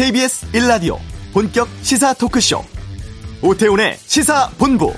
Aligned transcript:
KBS 0.00 0.50
1라디오 0.52 0.96
본격 1.34 1.68
시사 1.82 2.14
토크쇼 2.14 2.64
오태훈의 3.42 3.98
시사본부 3.98 4.94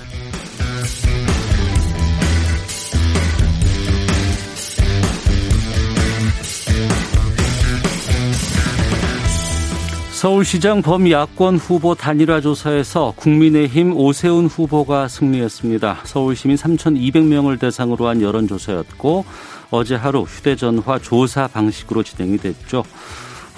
서울시장 10.13 10.83
범야권 10.83 11.57
후보 11.57 11.97
단일화 11.97 12.41
조사에서 12.41 13.13
국민의힘 13.17 13.97
오세훈 13.97 14.47
후보가 14.47 15.09
승리했습니다. 15.09 16.03
서울시민 16.05 16.57
3,200명을 16.57 17.59
대상으로 17.59 18.07
한 18.07 18.23
여론조사였고 18.23 19.25
어제 19.73 19.97
하루 19.97 20.21
휴대전화 20.23 21.01
조사 21.01 21.49
방식으로 21.49 22.05
진행이 22.05 22.39
됐죠. 22.39 22.85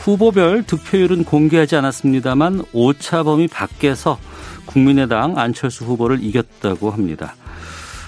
후보별 0.04 0.64
득표율은 0.64 1.24
공개하지 1.24 1.76
않았습니다만 1.76 2.62
오차 2.74 3.22
범위 3.22 3.48
밖에서 3.48 4.18
국민의당 4.66 5.38
안철수 5.38 5.86
후보를 5.86 6.22
이겼다고 6.22 6.90
합니다. 6.90 7.34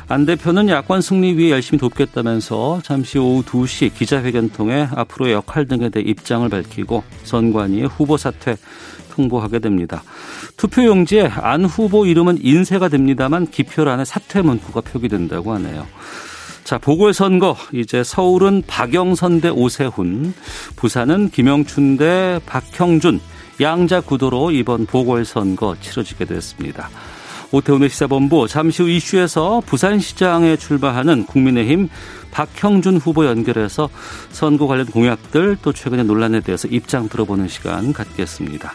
안 0.06 0.27
대표는 0.27 0.68
야권 0.68 1.01
승리 1.01 1.38
위해 1.38 1.51
열심히 1.51 1.80
돕겠다면서 1.80 2.82
잠시 2.84 3.18
오후 3.18 3.42
2시 3.42 3.95
기자회견 3.95 4.51
통해 4.51 4.87
앞으로의 4.95 5.32
역할 5.32 5.66
등에 5.66 5.88
대해 5.88 6.04
입장을 6.06 6.46
밝히고 6.46 7.02
선관위의 7.24 7.87
후보 7.88 8.18
사퇴 8.18 8.59
통보하게 9.15 9.60
됩니다. 9.60 10.02
투표용지에 10.59 11.28
안 11.28 11.65
후보 11.65 12.04
이름은 12.04 12.40
인쇄가 12.42 12.88
됩니다만 12.88 13.46
기표란에 13.46 14.04
사퇴 14.04 14.42
문구가 14.42 14.82
표기된다고 14.82 15.54
하네요. 15.54 15.87
자, 16.66 16.78
보궐선거. 16.78 17.56
이제 17.72 18.02
서울은 18.02 18.64
박영선 18.66 19.40
대 19.40 19.48
오세훈, 19.48 20.34
부산은 20.74 21.30
김영춘 21.30 21.96
대 21.96 22.40
박형준, 22.45 23.20
양자 23.60 24.00
구도로 24.00 24.50
이번 24.50 24.84
보궐선거 24.84 25.76
치러지게 25.80 26.24
됐습니다. 26.24 26.90
오태훈의 27.52 27.88
시사본부 27.88 28.48
잠시 28.48 28.82
후 28.82 28.88
이슈에서 28.88 29.62
부산시장에 29.64 30.56
출마하는 30.56 31.26
국민의힘 31.26 31.88
박형준 32.32 32.96
후보 32.96 33.26
연결해서 33.26 33.88
선거 34.30 34.66
관련 34.66 34.86
공약들 34.86 35.58
또 35.62 35.73
최근의 35.73 36.04
논란에 36.04 36.40
대해서 36.40 36.66
입장 36.66 37.08
들어보는 37.08 37.46
시간 37.46 37.92
갖겠습니다. 37.92 38.74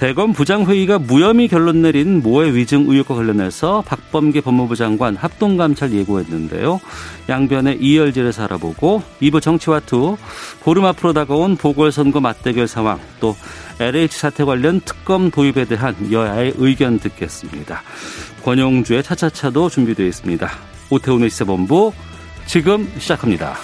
대검 0.00 0.32
부장회의가 0.32 0.98
무혐의 0.98 1.46
결론 1.46 1.82
내린 1.82 2.22
모해 2.22 2.54
위증 2.54 2.86
의혹과 2.88 3.16
관련해서 3.16 3.82
박범계 3.86 4.40
법무부 4.40 4.74
장관 4.74 5.14
합동감찰 5.14 5.92
예고했는데요. 5.92 6.80
양변의 7.28 7.82
이열질에서 7.82 8.44
알아보고 8.44 9.02
2부 9.20 9.42
정치와 9.42 9.80
투 9.80 10.16
보름 10.60 10.86
앞으로 10.86 11.12
다가온 11.12 11.56
보궐선거 11.56 12.18
맞대결 12.18 12.66
상황 12.66 12.98
또 13.20 13.36
LH 13.78 14.18
사태 14.18 14.42
관련 14.42 14.80
특검 14.80 15.30
도입에 15.30 15.66
대한 15.66 15.94
여야의 16.10 16.54
의견 16.56 16.98
듣겠습니다. 16.98 17.82
권영주의 18.42 19.02
차차차도 19.02 19.68
준비되어 19.68 20.06
있습니다. 20.06 20.48
오태훈의 20.88 21.28
시사본부 21.28 21.92
지금 22.46 22.90
시작합니다. 22.98 23.54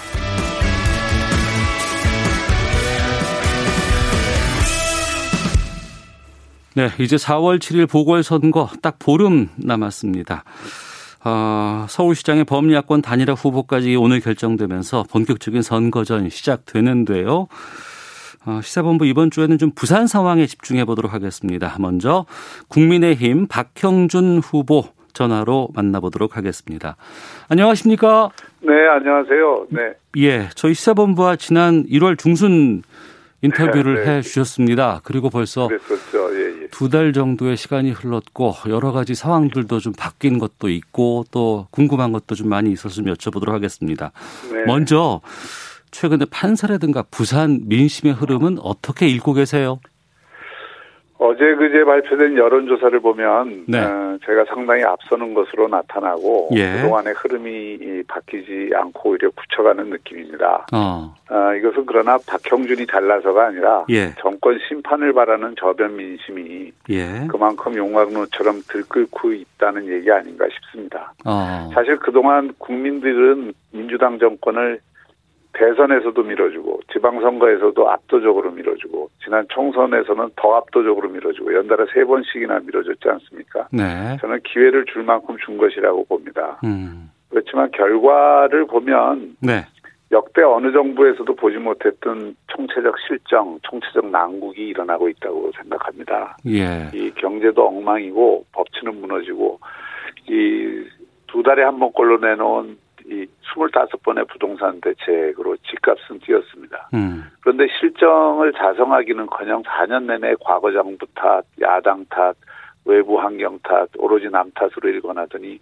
네, 6.77 6.89
이제 6.99 7.15
4월 7.15 7.57
7일 7.57 7.89
보궐선거 7.89 8.69
딱 8.83 8.99
보름 8.99 9.49
남았습니다. 9.55 10.43
어, 11.25 11.87
서울시장의 11.89 12.43
범야권 12.43 13.01
단일화 13.01 13.33
후보까지 13.33 13.95
오늘 13.95 14.19
결정되면서 14.19 15.05
본격적인 15.09 15.63
선거전 15.63 16.29
시작되는데요. 16.29 17.47
어, 18.45 18.59
시사본부 18.61 19.07
이번 19.07 19.31
주에는 19.31 19.57
좀 19.57 19.71
부산 19.73 20.05
상황에 20.05 20.45
집중해 20.45 20.85
보도록 20.85 21.15
하겠습니다. 21.15 21.75
먼저 21.79 22.27
국민의힘 22.67 23.47
박형준 23.47 24.37
후보 24.37 24.83
전화로 25.13 25.69
만나보도록 25.73 26.37
하겠습니다. 26.37 26.95
안녕하십니까? 27.49 28.29
네, 28.59 28.73
안녕하세요. 28.87 29.67
네. 29.71 29.93
예, 30.17 30.49
저희 30.53 30.75
시사본부와 30.75 31.37
지난 31.37 31.87
1월 31.87 32.19
중순 32.19 32.83
인터뷰를 33.41 33.95
네, 34.05 34.17
해 34.17 34.21
주셨습니다. 34.21 35.01
그리고 35.03 35.29
벌써 35.29 35.67
예, 35.71 35.75
예. 35.75 36.46
두 36.71 36.89
달 36.89 37.13
정도의 37.13 37.57
시간이 37.57 37.91
흘렀고 37.91 38.53
여러 38.67 38.91
가지 38.91 39.15
상황들도 39.15 39.79
좀 39.79 39.93
바뀐 39.93 40.39
것도 40.39 40.69
있고 40.69 41.25
또 41.31 41.67
궁금한 41.71 42.11
것도 42.11 42.35
좀 42.35 42.49
많이 42.49 42.71
있어서 42.71 42.95
좀 42.95 43.05
여쭤보도록 43.05 43.49
하겠습니다. 43.51 44.11
네. 44.51 44.65
먼저 44.65 45.21
최근에 45.91 46.25
판사라든가 46.25 47.03
부산 47.03 47.61
민심의 47.65 48.13
흐름은 48.13 48.59
어떻게 48.61 49.07
읽고 49.07 49.33
계세요? 49.33 49.79
어제 51.19 51.55
그제 51.55 51.83
발표된 51.83 52.37
여론조사를 52.37 52.99
보면 52.99 53.65
네. 53.67 53.79
어, 53.79 54.17
제가 54.25 54.45
상당히 54.45 54.83
앞서는 54.83 55.33
것으로 55.33 55.67
나타나고 55.67 56.49
예. 56.53 56.73
그동안의 56.73 57.13
흐름이 57.13 58.03
바뀌지 58.07 58.71
않고 58.75 59.11
오히려 59.11 59.29
굳혀가는 59.31 59.89
느낌입니다. 59.89 60.67
어. 60.73 61.15
어, 61.29 61.53
이것은 61.55 61.85
그러나 61.87 62.17
박형준이 62.27 62.85
달라서가 62.85 63.47
아니라 63.47 63.85
예. 63.89 64.13
정권 64.19 64.59
심판을 64.67 65.13
바라는 65.13 65.55
저변 65.59 65.95
민심이 65.95 66.71
예. 66.89 67.27
그만큼 67.29 67.75
용광로처럼 67.75 68.61
들끓고 68.67 69.33
있다는 69.33 69.87
얘기 69.87 70.11
아닌가 70.11 70.45
싶습니다. 70.53 71.13
어. 71.25 71.69
사실 71.73 71.97
그동안 71.97 72.53
국민들은 72.59 73.53
민주당 73.71 74.19
정권을 74.19 74.79
대선에서도 75.57 76.21
밀어주고 76.21 76.81
지방선거에서도 76.93 77.89
압도적으로 77.89 78.51
밀어주고 78.51 79.09
지난 79.23 79.45
총선에서는 79.49 80.29
더 80.35 80.55
압도적으로 80.55 81.09
밀어주고 81.09 81.53
연달아 81.53 81.87
세 81.93 82.03
번씩이나 82.03 82.59
밀어줬지 82.59 83.09
않습니까? 83.09 83.67
네. 83.71 84.17
저는 84.21 84.41
기회를 84.43 84.85
줄 84.85 85.03
만큼 85.03 85.35
준 85.43 85.57
것이라고 85.57 86.05
봅니다. 86.05 86.59
음. 86.63 87.09
그렇지만 87.29 87.71
결과를 87.71 88.67
보면 88.67 89.35
네. 89.41 89.65
역대 90.11 90.43
어느 90.43 90.71
정부에서도 90.71 91.35
보지 91.35 91.57
못했던 91.57 92.35
총체적 92.47 92.95
실정, 93.07 93.59
총체적 93.63 94.09
난국이 94.09 94.67
일어나고 94.67 95.09
있다고 95.09 95.51
생각합니다. 95.57 96.37
예. 96.47 96.89
이 96.93 97.11
경제도 97.15 97.67
엉망이고 97.67 98.45
법치는 98.53 99.01
무너지고 99.01 99.59
이 100.29 100.97
두 101.27 101.43
달에 101.43 101.63
한 101.63 101.77
번꼴로 101.79 102.17
내놓은 102.19 102.77
이 103.09 103.25
25번의 103.53 104.27
부동산 104.27 104.79
대책으로 104.81 105.57
집값은 105.57 106.19
뛰었습니다. 106.19 106.89
음. 106.93 107.23
그런데 107.41 107.67
실정을 107.79 108.53
자성하기는커녕 108.53 109.63
4년 109.63 110.03
내내 110.03 110.35
과거 110.41 110.71
정부 110.71 111.05
탓, 111.15 111.43
야당 111.61 112.05
탓, 112.09 112.35
외부 112.85 113.19
환경 113.19 113.59
탓, 113.59 113.89
오로지 113.97 114.29
남 114.29 114.51
탓으로 114.51 114.89
일관하더니 114.89 115.59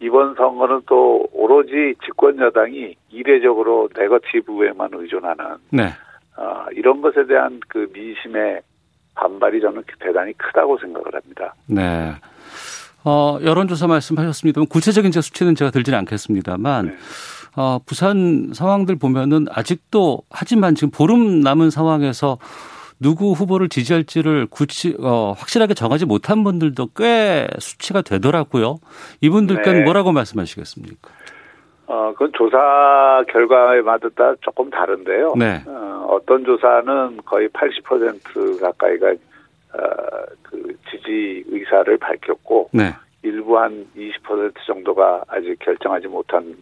이번 0.00 0.34
선거는 0.34 0.82
또 0.86 1.28
오로지 1.32 1.94
집권 2.04 2.38
여당이 2.38 2.94
이례적으로 3.10 3.88
네거티브에만 3.96 4.90
의존하는 4.92 5.44
네. 5.70 5.84
어, 6.36 6.66
이런 6.72 7.00
것에 7.00 7.26
대한 7.26 7.60
그 7.68 7.88
민심의 7.92 8.62
반발이 9.14 9.60
저는 9.60 9.82
대단히 10.00 10.32
크다고 10.34 10.78
생각을 10.78 11.14
합니다. 11.14 11.54
네. 11.68 12.12
어, 13.04 13.38
여론조사 13.42 13.86
말씀하셨습니다만 13.86 14.66
구체적인 14.68 15.10
제 15.10 15.20
수치는 15.20 15.54
제가 15.54 15.70
들지는 15.70 15.98
않겠습니다만 16.00 16.86
네. 16.86 16.96
어, 17.56 17.78
부산 17.84 18.50
상황들 18.54 18.96
보면은 18.96 19.46
아직도 19.50 20.22
하지만 20.30 20.74
지금 20.74 20.90
보름 20.90 21.40
남은 21.40 21.70
상황에서 21.70 22.38
누구 23.00 23.32
후보를 23.32 23.68
지지할지를 23.68 24.46
구치, 24.48 24.96
어, 25.00 25.34
확실하게 25.36 25.74
정하지 25.74 26.06
못한 26.06 26.44
분들도 26.44 26.90
꽤 26.96 27.48
수치가 27.58 28.00
되더라고요. 28.00 28.76
이분들께는 29.20 29.80
네. 29.80 29.84
뭐라고 29.84 30.12
말씀하시겠습니까? 30.12 31.10
어, 31.86 32.12
그건 32.12 32.30
조사 32.34 33.24
결과에 33.28 33.82
맞았다 33.82 34.36
조금 34.40 34.70
다른데요. 34.70 35.34
네. 35.36 35.62
어, 35.66 36.06
어떤 36.10 36.44
조사는 36.44 37.18
거의 37.24 37.48
80% 37.48 38.60
가까이가 38.60 39.08
어, 39.08 40.01
그 41.02 41.12
지지 41.12 41.44
의사를 41.48 41.96
밝혔고 41.98 42.70
네. 42.72 42.92
일부 43.22 43.58
한 43.58 43.86
20% 43.96 44.54
정도가 44.66 45.22
아직 45.28 45.58
결정하지 45.60 46.08
못한 46.08 46.56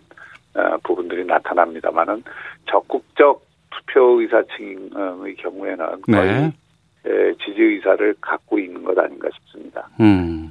어, 0.54 0.76
부분들이 0.82 1.24
나타납니다만은 1.24 2.22
적극적 2.68 3.44
투표 3.70 4.20
의사층의 4.20 5.36
경우에는 5.36 6.02
거의 6.02 6.32
네. 6.32 6.52
에, 7.06 7.34
지지 7.44 7.62
의사를 7.62 8.14
갖고 8.20 8.58
있는 8.58 8.82
것 8.82 8.98
아닌가 8.98 9.28
싶습니다. 9.32 9.88
음. 10.00 10.50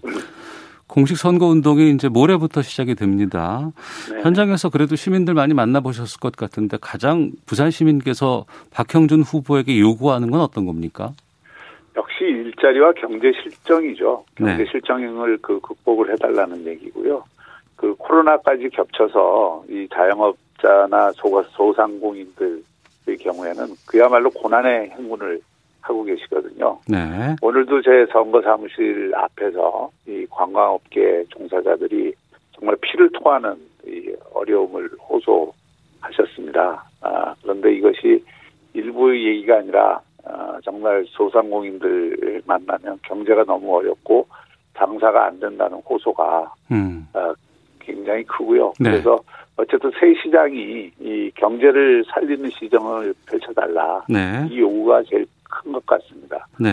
공식 0.88 1.18
선거 1.18 1.46
운동이 1.46 1.92
이제 1.92 2.10
모레부터 2.10 2.64
시작이 2.64 2.96
됩니다. 2.96 3.72
네. 4.12 4.22
현장에서 4.24 4.70
그래도 4.70 4.96
시민들 4.96 5.36
많이 5.36 5.54
만나보셨을 5.54 6.20
것 6.20 6.36
같은데 6.36 6.78
가장 6.82 7.32
부산 7.46 7.70
시민께서 7.70 8.46
박형준 8.72 9.22
후보에게 9.22 9.80
요구하는 9.80 10.32
건 10.32 10.42
어떤 10.42 10.66
겁니까? 10.66 11.12
역시 11.96 12.24
일자리와 12.60 12.94
경제 12.94 13.32
실정이죠. 13.42 14.26
경제 14.36 14.58
네. 14.58 14.66
실정을 14.70 15.38
그 15.42 15.60
극복을 15.62 16.12
해달라는 16.12 16.66
얘기고요. 16.68 17.24
그 17.76 17.96
코로나까지 17.96 18.70
겹쳐서 18.70 19.64
이 19.70 19.88
자영업자나 19.94 21.14
소, 21.14 21.42
소상공인들의 21.44 23.18
경우에는 23.20 23.68
그야말로 23.88 24.30
고난의 24.30 24.90
행군을 24.92 25.40
하고 25.82 26.04
계시거든요. 26.04 26.78
네. 26.88 27.36
오늘도 27.42 27.82
제 27.82 28.06
선거 28.12 28.42
사무실 28.42 29.12
앞에서 29.16 29.90
이 30.08 30.26
관광업계 30.30 31.26
종사자들이 31.30 32.14
정말 32.52 32.76
피를 32.82 33.10
토하는 33.14 33.56
이 33.88 34.14
어려움을 34.34 34.90
호소하셨습니다. 35.10 36.84
아, 37.02 37.34
그런데 37.42 37.74
이것이 37.74 38.24
일부의 38.74 39.26
얘기가 39.26 39.60
아니라 39.60 40.02
아, 40.26 40.60
정말 40.64 41.06
소상공인들 41.10 42.42
만나면 42.46 43.00
경제가 43.04 43.44
너무 43.46 43.78
어렵고 43.78 44.28
장사가 44.78 45.26
안 45.28 45.40
된다는 45.40 45.78
호소가 45.80 46.54
음. 46.72 47.08
아, 47.14 47.34
굉장히 47.80 48.24
크고요. 48.24 48.74
네. 48.80 48.92
그래서 48.92 49.18
어쨌든 49.58 49.92
새 50.00 50.14
시장이 50.22 50.92
이 51.00 51.32
경제를 51.36 52.04
살리는 52.14 52.50
시장을 52.50 53.14
펼쳐달라. 53.26 54.04
네. 54.08 54.48
이 54.50 54.60
요구가 54.60 55.04
제일 55.04 55.26
큰 55.44 55.72
것 55.72 55.86
같습니다. 55.86 56.48
네. 56.60 56.70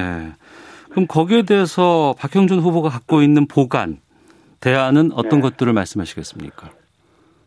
그럼 0.91 1.07
거기에 1.09 1.43
대해서 1.43 2.15
박형준 2.19 2.61
후보가 2.61 2.89
갖고 2.91 3.23
있는 3.23 3.47
보관 3.49 3.99
대안은 4.61 5.13
어떤 5.13 5.41
네. 5.41 5.49
것들을 5.51 5.73
말씀하시겠습니까? 5.73 6.69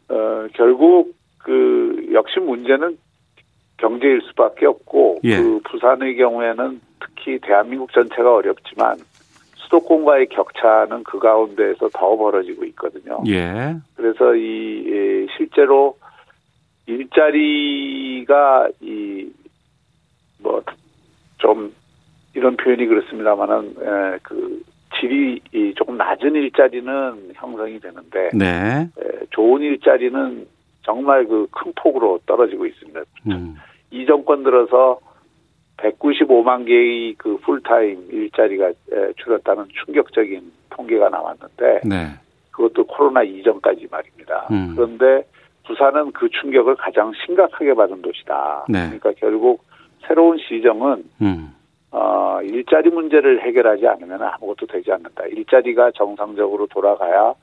어, 0.10 0.48
결국 0.54 1.14
그 1.38 2.10
역시 2.14 2.40
문제는 2.40 2.98
경제일 3.80 4.22
수밖에 4.22 4.66
없고 4.66 5.20
예. 5.24 5.38
그 5.38 5.60
부산의 5.70 6.16
경우에는 6.18 6.82
특히 7.00 7.40
대한민국 7.40 7.92
전체가 7.94 8.36
어렵지만 8.36 8.98
수도권과의 9.56 10.28
격차는 10.30 11.04
그 11.04 11.20
가운데에서 11.20 11.90
더 11.94 12.16
벌어지고 12.16 12.66
있거든요. 12.66 13.22
예. 13.28 13.76
그래서 13.96 14.36
이 14.36 14.84
예, 14.88 15.28
실제로 15.38 15.98
일자리가 16.88 18.70
이 18.82 19.30
뭐 20.42 20.64
좀 21.40 21.74
이런 22.36 22.56
표현이 22.58 22.86
그렇습니다만은 22.86 23.76
예, 23.82 24.20
그 24.22 24.62
질이 25.00 25.42
조금 25.76 25.98
낮은 25.98 26.36
일자리는 26.36 27.32
형성이 27.36 27.80
되는데 27.80 28.30
네. 28.34 28.88
예, 29.02 29.26
좋은 29.32 29.62
일자리는 29.62 30.46
정말 30.84 31.26
그 31.26 31.48
큰 31.52 31.74
폭으로 31.76 32.20
떨어지고 32.26 32.66
있습니다. 32.66 33.02
음. 33.28 33.56
이 33.92 34.06
정권 34.06 34.44
들어서 34.44 35.00
195만 35.78 36.66
개의 36.66 37.16
그 37.18 37.38
풀타임 37.38 38.10
일자리가 38.12 38.72
줄었다는 39.18 39.66
충격적인 39.86 40.52
통계가 40.70 41.10
나왔는데 41.10 41.82
네. 41.86 42.08
그것도 42.52 42.86
코로나 42.86 43.24
이전까지 43.24 43.88
말입니다. 43.90 44.48
음. 44.52 44.74
그런데 44.76 45.24
부산은 45.66 46.12
그 46.12 46.30
충격을 46.30 46.76
가장 46.76 47.12
심각하게 47.26 47.74
받은 47.74 48.02
도시다. 48.02 48.66
네. 48.68 48.86
그러니까 48.86 49.14
결국 49.18 49.64
새로운 50.06 50.38
시정은 50.38 51.04
음. 51.22 51.56
어, 51.92 52.40
일자리 52.44 52.90
문제를 52.90 53.42
해결하지 53.42 53.88
않으면 53.88 54.22
아무것도 54.22 54.68
되지 54.68 54.92
않는다. 54.92 55.26
일자리가 55.28 55.92
정상적으로 55.92 56.68
돌아가야 56.68 57.34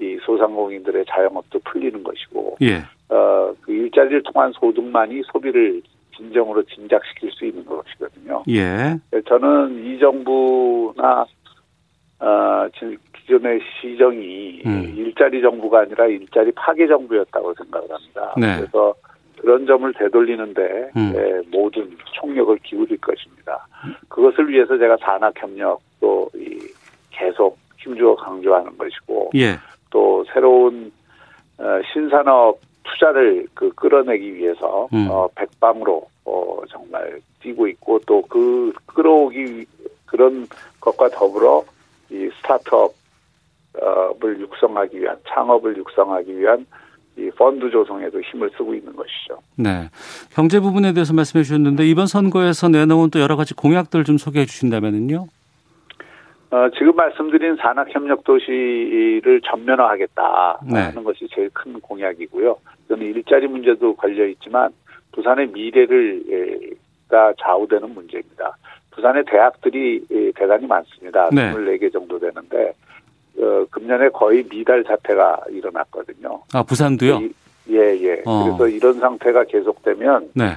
이 0.00 0.18
소상공인들의 0.24 1.04
자영업도 1.08 1.60
풀리는 1.64 2.02
것이고, 2.02 2.56
예. 2.62 2.78
어, 3.08 3.52
그 3.60 3.72
일자리를 3.72 4.22
통한 4.24 4.52
소득만이 4.52 5.22
소비를 5.32 5.82
진정으로 6.16 6.62
진작시킬 6.64 7.30
수 7.32 7.44
있는 7.44 7.64
것이거든요. 7.64 8.42
예. 8.48 8.96
저는 9.26 9.84
이 9.84 9.98
정부나 9.98 11.26
어, 12.20 12.68
기존의 13.24 13.60
시정이 13.80 14.62
음. 14.66 14.94
일자리 14.96 15.40
정부가 15.40 15.80
아니라 15.80 16.06
일자리 16.06 16.52
파괴 16.52 16.86
정부였다고 16.86 17.54
생각을 17.54 17.88
합니다. 17.90 18.34
네. 18.36 18.56
그래서 18.58 18.94
그런 19.36 19.66
점을 19.66 19.92
되돌리는데 19.92 20.90
음. 20.96 21.12
예, 21.16 21.42
모든 21.50 21.96
총력을 22.14 22.56
기울일 22.62 22.98
것입니다. 22.98 23.66
그것을 24.08 24.48
위해서 24.48 24.78
제가 24.78 24.96
산학협력도 24.98 26.30
이 26.34 26.60
계속 27.10 27.58
힘주어 27.78 28.16
강조하는 28.16 28.76
것이고 28.78 29.30
예. 29.34 29.56
또 29.94 30.24
새로운 30.32 30.90
어, 31.58 31.80
신산업 31.92 32.58
투자를 32.82 33.46
그 33.54 33.70
끌어내기 33.74 34.34
위해서 34.34 34.88
음. 34.92 35.06
어 35.08 35.28
백방으로 35.36 36.04
어 36.24 36.56
정말 36.68 37.20
뛰고 37.40 37.68
있고 37.68 38.00
또 38.00 38.20
그 38.28 38.72
끌어오기 38.86 39.64
그런 40.06 40.48
것과 40.80 41.10
더불어 41.10 41.64
이 42.10 42.28
스타트업을 42.38 44.40
육성하기 44.40 45.00
위한 45.00 45.16
창업을 45.28 45.76
육성하기 45.76 46.38
위한 46.38 46.66
이 47.16 47.30
펀드 47.30 47.70
조성에도 47.70 48.20
힘을 48.20 48.50
쓰고 48.56 48.74
있는 48.74 48.94
것이죠. 48.96 49.38
네. 49.56 49.88
경제 50.34 50.58
부분에 50.58 50.92
대해서 50.92 51.12
말씀해 51.12 51.44
주셨는데 51.44 51.86
이번 51.86 52.08
선거에서 52.08 52.68
내놓은 52.68 53.10
또 53.10 53.20
여러 53.20 53.36
가지 53.36 53.54
공약들 53.54 54.02
좀 54.02 54.18
소개해 54.18 54.46
주신다면은요. 54.46 55.28
어, 56.54 56.70
지금 56.78 56.94
말씀드린 56.94 57.56
산학협력도시를 57.56 59.40
전면화하겠다 59.44 60.58
네. 60.72 60.80
하는 60.82 61.02
것이 61.02 61.26
제일 61.34 61.50
큰 61.52 61.80
공약이고요. 61.80 62.56
저는 62.86 63.06
일자리 63.06 63.48
문제도 63.48 63.96
걸려 63.96 64.24
있지만 64.26 64.70
부산의 65.10 65.48
미래를 65.48 66.76
가 67.08 67.32
좌우되는 67.40 67.92
문제입니다. 67.92 68.56
부산의 68.92 69.24
대학들이 69.26 70.32
대단히 70.36 70.68
많습니다. 70.68 71.28
네. 71.32 71.52
24개 71.52 71.92
정도 71.92 72.20
되는데 72.20 72.72
어, 73.36 73.66
금년에 73.72 74.10
거의 74.10 74.44
미달 74.48 74.84
사태가 74.86 75.46
일어났거든요. 75.50 76.40
아 76.52 76.62
부산도요? 76.62 77.18
예예. 77.68 78.00
예. 78.00 78.22
어. 78.26 78.44
그래서 78.44 78.68
이런 78.68 79.00
상태가 79.00 79.42
계속되면 79.42 80.30
네. 80.34 80.56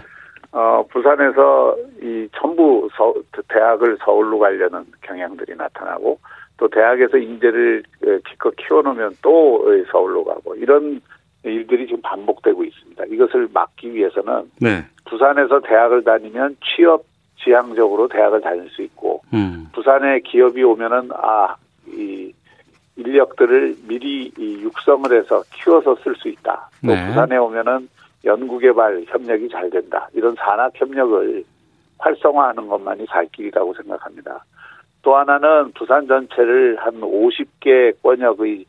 어, 0.52 0.86
부산에서 0.90 1.76
이 2.02 2.28
전부 2.34 2.90
서, 2.96 3.14
대학을 3.48 3.98
서울로 4.04 4.40
가려는 4.40 4.86
경향들이 5.02 5.56
나타나고 5.56 6.20
또 6.58 6.68
대학에서 6.68 7.18
인재를 7.18 7.84
기껏 8.28 8.56
키워놓으면 8.56 9.18
또 9.22 9.64
서울로 9.92 10.24
가고 10.24 10.56
이런 10.56 11.02
일들이 11.44 11.86
지금 11.86 12.02
반복되고 12.02 12.64
있습니다. 12.64 13.06
이것을 13.06 13.48
막기 13.54 13.94
위해서는 13.94 14.50
네. 14.60 14.84
부산에서 15.06 15.62
대학을 15.62 16.04
다니면 16.04 16.58
취업 16.64 17.06
지향적으로 17.38 18.08
대학을 18.08 18.42
다닐 18.42 18.70
수 18.70 18.82
있고 18.82 19.22
음. 19.34 19.68
부산에 19.74 20.20
기업이 20.22 20.64
오면은 20.64 21.10
아이 21.14 22.34
인력들을 22.96 23.76
미리 23.88 24.32
이 24.38 24.62
육성을 24.64 25.16
해서 25.16 25.44
키워서 25.54 25.96
쓸 26.04 26.16
수 26.16 26.28
있다. 26.28 26.70
또 26.86 26.94
네. 26.94 27.08
부산에 27.08 27.38
오면은 27.38 27.88
연구개발 28.28 29.06
협력이 29.08 29.50
잘 29.50 29.70
된다. 29.70 30.10
이런 30.14 30.36
산학 30.36 30.72
협력을 30.76 31.44
활성화하는 32.00 32.68
것만이 32.68 33.06
살 33.08 33.28
길이라고 33.32 33.74
생각합니다. 33.74 34.46
또 35.02 35.16
하나는 35.16 35.72
부산 35.72 36.06
전체를 36.08 36.78
한 36.80 37.00
50개 37.02 37.96
권역의 38.04 38.66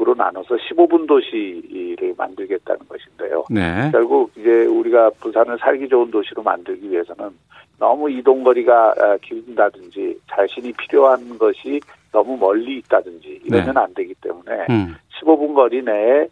으로 0.00 0.14
나눠서 0.14 0.56
15분 0.56 1.06
도시를 1.06 2.14
만들겠다는 2.16 2.80
것인데요. 2.88 3.44
네. 3.50 3.90
결국 3.92 4.30
이제 4.36 4.64
우리가 4.64 5.10
부산을 5.20 5.58
살기 5.58 5.88
좋은 5.88 6.10
도시로 6.10 6.42
만들기 6.42 6.90
위해서는 6.90 7.30
너무 7.78 8.10
이동 8.10 8.42
거리가 8.42 8.94
아, 8.96 9.16
길다든지 9.20 10.18
자신이 10.30 10.72
필요한 10.72 11.36
것이 11.36 11.80
너무 12.10 12.36
멀리 12.38 12.78
있다든지 12.78 13.40
이러면 13.44 13.74
네. 13.74 13.80
안 13.80 13.94
되기 13.94 14.14
때문에 14.14 14.66
음. 14.70 14.94
15분 15.20 15.54
거리 15.54 15.82
내에 15.82 16.26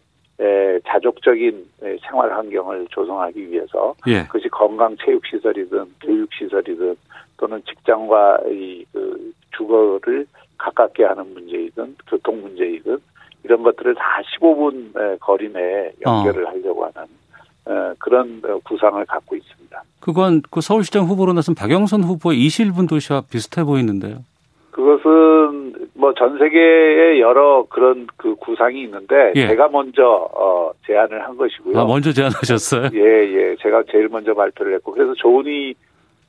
자족적인 0.87 1.65
생활 2.07 2.33
환경을 2.33 2.87
조성하기 2.89 3.51
위해서 3.51 3.93
예. 4.07 4.23
그것이 4.23 4.49
건강 4.49 4.95
체육 5.03 5.25
시설이든 5.25 5.85
교육 6.01 6.29
시설이든 6.33 6.95
또는 7.37 7.61
직장과 7.65 8.39
이 8.49 8.85
그 8.91 9.33
주거를 9.57 10.25
가깝게 10.57 11.03
하는 11.03 11.33
문제이든 11.33 11.95
교통 12.07 12.41
문제이든 12.41 12.97
이런 13.43 13.63
것들을 13.63 13.95
다 13.95 14.03
15분 14.39 15.19
거리 15.19 15.49
내에 15.51 15.91
연결을 16.05 16.45
어. 16.45 16.49
하려고 16.49 16.85
하는 16.85 17.95
그런 17.99 18.41
구상을 18.63 19.03
갖고 19.05 19.35
있습니다. 19.35 19.83
그건 19.99 20.41
그 20.49 20.61
서울시장 20.61 21.05
후보로 21.05 21.33
나선 21.33 21.55
박영선 21.55 22.03
후보의 22.03 22.37
21분 22.39 22.89
도시와 22.89 23.21
비슷해 23.29 23.63
보이는데요. 23.63 24.23
그것은 24.71 25.60
뭐 26.01 26.13
전 26.13 26.37
세계에 26.39 27.19
여러 27.19 27.65
그런 27.69 28.07
그 28.17 28.35
구상이 28.35 28.81
있는데 28.83 29.31
예. 29.35 29.47
제가 29.47 29.69
먼저 29.69 30.03
어 30.33 30.71
제안을 30.87 31.23
한 31.23 31.37
것이고요. 31.37 31.79
아, 31.79 31.85
먼저 31.85 32.11
제안하셨어요? 32.11 32.89
예, 32.93 32.99
예. 32.99 33.55
제가 33.61 33.83
제일 33.91 34.09
먼저 34.09 34.33
발표를 34.33 34.73
했고 34.75 34.91
그래서 34.93 35.13
조은희 35.15 35.73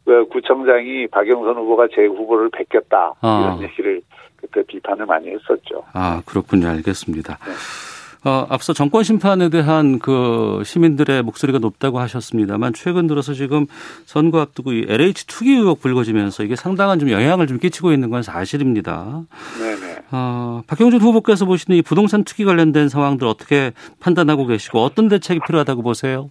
그 0.04 0.26
구청장이 0.28 1.06
박영선 1.08 1.56
후보가 1.56 1.88
제 1.94 2.02
후보를 2.06 2.50
베꼈다 2.50 3.14
아. 3.20 3.40
이런 3.58 3.62
얘기를 3.68 4.00
그때 4.36 4.62
비판을 4.66 5.06
많이 5.06 5.28
했었죠. 5.30 5.84
아 5.94 6.20
그렇군요, 6.26 6.68
알겠습니다. 6.68 7.38
네. 7.44 7.52
어, 8.24 8.46
앞서 8.48 8.72
정권 8.72 9.02
심판에 9.02 9.48
대한 9.48 9.98
그 9.98 10.62
시민들의 10.64 11.22
목소리가 11.22 11.58
높다고 11.58 11.98
하셨습니다만 11.98 12.72
최근 12.72 13.08
들어서 13.08 13.32
지금 13.32 13.66
선거 14.04 14.40
앞두고 14.40 14.72
이 14.72 14.86
LH 14.88 15.26
투기 15.26 15.52
의혹 15.54 15.80
불거지면서 15.80 16.44
이게 16.44 16.54
상당한 16.54 17.00
좀 17.00 17.10
영향을 17.10 17.48
좀 17.48 17.58
끼치고 17.58 17.92
있는 17.92 18.10
건 18.10 18.22
사실입니다. 18.22 19.22
네네. 19.58 20.02
어, 20.12 20.62
박형준 20.68 21.00
후보께서 21.00 21.46
보시는 21.46 21.78
이 21.78 21.82
부동산 21.82 22.22
투기 22.22 22.44
관련된 22.44 22.88
상황들 22.88 23.26
어떻게 23.26 23.72
판단하고 23.98 24.46
계시고 24.46 24.78
어떤 24.78 25.08
대책이 25.08 25.40
필요하다고 25.46 25.82
보세요? 25.82 26.30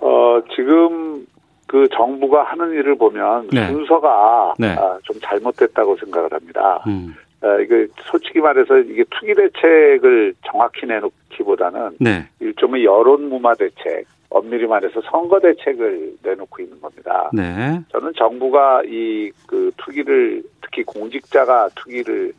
어, 0.00 0.42
지금 0.54 1.26
그 1.66 1.88
정부가 1.96 2.44
하는 2.44 2.72
일을 2.72 2.98
보면 2.98 3.48
네. 3.52 3.68
순서가 3.68 4.54
네. 4.58 4.76
아, 4.78 4.98
좀 5.02 5.18
잘못됐다고 5.22 5.96
생각을 5.96 6.32
합니다. 6.32 6.82
음. 6.86 7.14
어, 7.44 7.60
이거 7.60 7.86
솔직히 8.10 8.40
말해서 8.40 8.78
이게 8.78 9.04
투기 9.10 9.34
대책을 9.34 10.34
정확히 10.46 10.86
내놓기보다는 10.86 11.96
네. 12.00 12.26
일종의 12.40 12.84
여론 12.84 13.28
무마 13.28 13.54
대책, 13.54 14.06
엄밀히 14.30 14.66
말해서 14.66 15.02
선거 15.10 15.38
대책을 15.38 16.14
내놓고 16.22 16.62
있는 16.62 16.80
겁니다. 16.80 17.30
네. 17.34 17.80
저는 17.92 18.12
정부가 18.16 18.82
이 18.86 19.30
그 19.54 19.70
투기를 19.76 20.42
특히 20.62 20.82
공직자가 20.82 21.68
투기를 21.76 22.32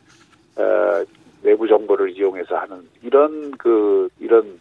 어, 0.56 1.04
내부 1.42 1.66
정보를 1.66 2.10
이용해서 2.10 2.56
하는 2.56 2.86
이런 3.02 3.50
그 3.52 4.08
이런 4.20 4.60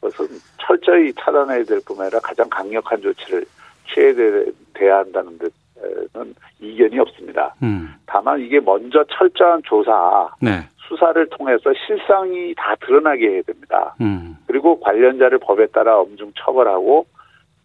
것은 0.00 0.28
철저히 0.60 1.12
차단해야 1.14 1.64
될 1.64 1.80
뿐만 1.84 2.06
아니라 2.06 2.20
가장 2.20 2.48
강력한 2.48 3.00
조치를 3.00 3.44
취해야 3.92 4.98
한다는 4.98 5.36
데 5.38 5.48
는 6.14 6.34
이견이 6.60 6.98
없습니다. 7.00 7.54
음. 7.62 7.94
다만 8.06 8.40
이게 8.40 8.60
먼저 8.60 9.04
철저한 9.10 9.62
조사, 9.64 10.28
네. 10.40 10.66
수사를 10.88 11.28
통해서 11.28 11.72
실상이 11.86 12.54
다 12.56 12.74
드러나게 12.80 13.28
해야 13.28 13.42
됩니다. 13.42 13.94
음. 14.00 14.36
그리고 14.46 14.80
관련자를 14.80 15.38
법에 15.38 15.66
따라 15.66 15.98
엄중 15.98 16.32
처벌하고 16.36 17.06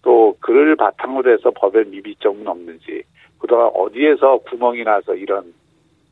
또 0.02 0.36
그를 0.40 0.76
바탕으로 0.76 1.32
해서 1.32 1.52
법에 1.52 1.84
미비점은 1.84 2.48
없는지 2.48 3.04
그동안 3.40 3.72
어디에서 3.74 4.40
구멍이 4.50 4.84
나서 4.84 5.16
이런 5.16 5.54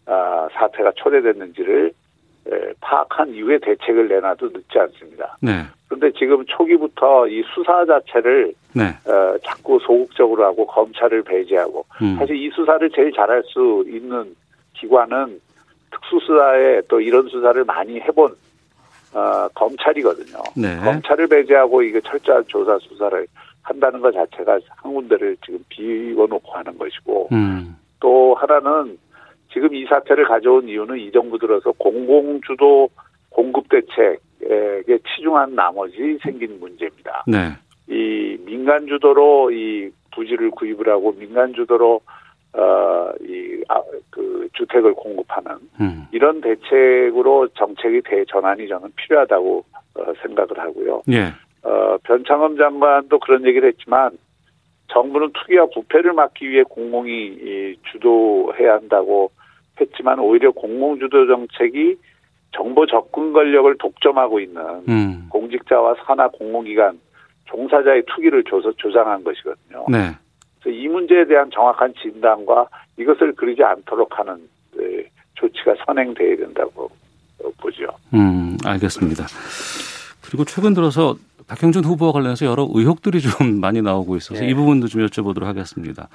아, 0.06 0.48
사태가 0.53 0.94
초래됐는지를 0.96 1.91
파악한 2.82 3.34
이후에 3.36 3.60
대책을 3.60 4.08
내놔도 4.08 4.50
늦지 4.50 4.79
않습니다. 4.79 5.38
네. 5.41 5.63
그런데 5.89 6.12
지금 6.17 6.46
초기부터 6.46 7.27
이 7.27 7.43
수사 7.53 7.84
자체를 7.84 8.53
네. 8.74 8.84
어, 9.12 9.36
자꾸 9.43 9.79
소극적으로 9.79 10.46
하고 10.46 10.65
검찰을 10.67 11.24
배제하고 11.24 11.84
음. 12.01 12.15
사실 12.17 12.36
이 12.36 12.50
수사를 12.51 12.88
제일 12.91 13.12
잘할 13.12 13.43
수 13.48 13.84
있는 13.88 14.36
기관은 14.75 15.41
특수수사에 15.91 16.84
또 16.88 17.01
이런 17.01 17.27
수사를 17.27 17.63
많이 17.65 18.00
해본 18.00 18.31
어, 19.13 19.48
검찰이거든요. 19.55 20.38
네. 20.55 20.77
검찰을 20.77 21.27
배제하고 21.27 21.81
이게 21.81 22.00
철저한 22.01 22.43
조사 22.48 22.77
수사를 22.77 23.25
한다는 23.63 24.00
것 24.00 24.12
자체가 24.12 24.60
한 24.69 24.93
군데를 24.93 25.36
지금 25.43 25.60
비워놓고 25.69 26.51
하는 26.51 26.77
것이고 26.77 27.29
음. 27.31 27.75
또 28.00 28.36
하나는 28.36 28.98
지금 29.51 29.74
이 29.74 29.86
사태를 29.86 30.25
가져온 30.25 30.67
이유는 30.67 31.00
이 31.00 31.12
정부 31.12 31.39
들어서 31.39 31.72
공공주도 31.72 32.89
공급 33.29 33.67
대책에 33.69 34.17
치중한 35.19 35.55
나머지 35.55 36.17
생긴 36.24 36.60
문제입니다. 36.60 37.24
네. 37.27 37.51
이 37.88 38.38
민간 38.46 38.88
주도로 38.88 39.51
이 39.51 39.89
부지를 40.13 40.51
구입을 40.51 40.88
하고 40.89 41.13
민간 41.13 41.53
주도로 41.53 42.01
어이그 42.53 43.63
아, 43.69 43.81
주택을 44.53 44.93
공급하는 44.93 45.58
음. 45.79 46.08
이런 46.12 46.41
대책으로 46.41 47.50
정책이 47.50 48.01
대전환이 48.05 48.67
저는 48.67 48.91
필요하다고 48.96 49.65
어, 49.96 50.13
생각을 50.22 50.58
하고요. 50.58 51.03
예. 51.12 51.34
어 51.62 51.98
변창흠 52.03 52.58
장관도 52.58 53.19
그런 53.19 53.46
얘기를 53.46 53.67
했지만 53.67 54.17
정부는 54.88 55.31
투기와 55.34 55.67
부패를 55.67 56.13
막기 56.13 56.50
위해 56.50 56.63
공공이 56.63 57.75
주도해야 57.91 58.75
한다고 58.75 59.31
했지만 59.79 60.19
오히려 60.19 60.51
공공 60.51 61.00
주도 61.00 61.27
정책이 61.27 61.98
정보 62.51 62.86
접근 62.86 63.34
권력을 63.34 63.75
독점하고 63.77 64.39
있는 64.39 64.62
음. 64.88 65.27
공직자와 65.29 65.96
산하 66.06 66.27
공공기관 66.29 67.00
종사자의 67.46 68.03
투기를 68.08 68.44
조서 68.44 68.72
조장한 68.74 69.24
것이거든요. 69.24 69.86
네. 69.89 70.15
그래서 70.60 70.77
이 70.77 70.88
문제에 70.88 71.25
대한 71.25 71.50
정확한 71.51 71.94
진단과 72.01 72.68
이것을 72.98 73.34
그리지 73.34 73.63
않도록 73.63 74.20
하는 74.20 74.38
네, 74.75 75.10
조치가 75.36 75.75
선행돼야 75.86 76.38
된다고 76.38 76.89
보죠. 77.62 77.88
음, 78.13 78.58
알겠습니다. 78.65 79.25
그리고 80.22 80.46
최근 80.46 80.74
들어서 80.74 81.15
박형준 81.48 81.84
후보와 81.84 82.12
관련해서 82.12 82.46
여러 82.46 82.68
의혹들이 82.72 83.22
좀 83.22 83.32
많이 83.60 83.82
나오고 83.82 84.15
있어서 84.18 84.41
네. 84.41 84.50
이 84.50 84.53
부분도 84.53 84.88
좀 84.88 85.06
여쭤보도록 85.06 85.44
하겠습니다. 85.46 86.08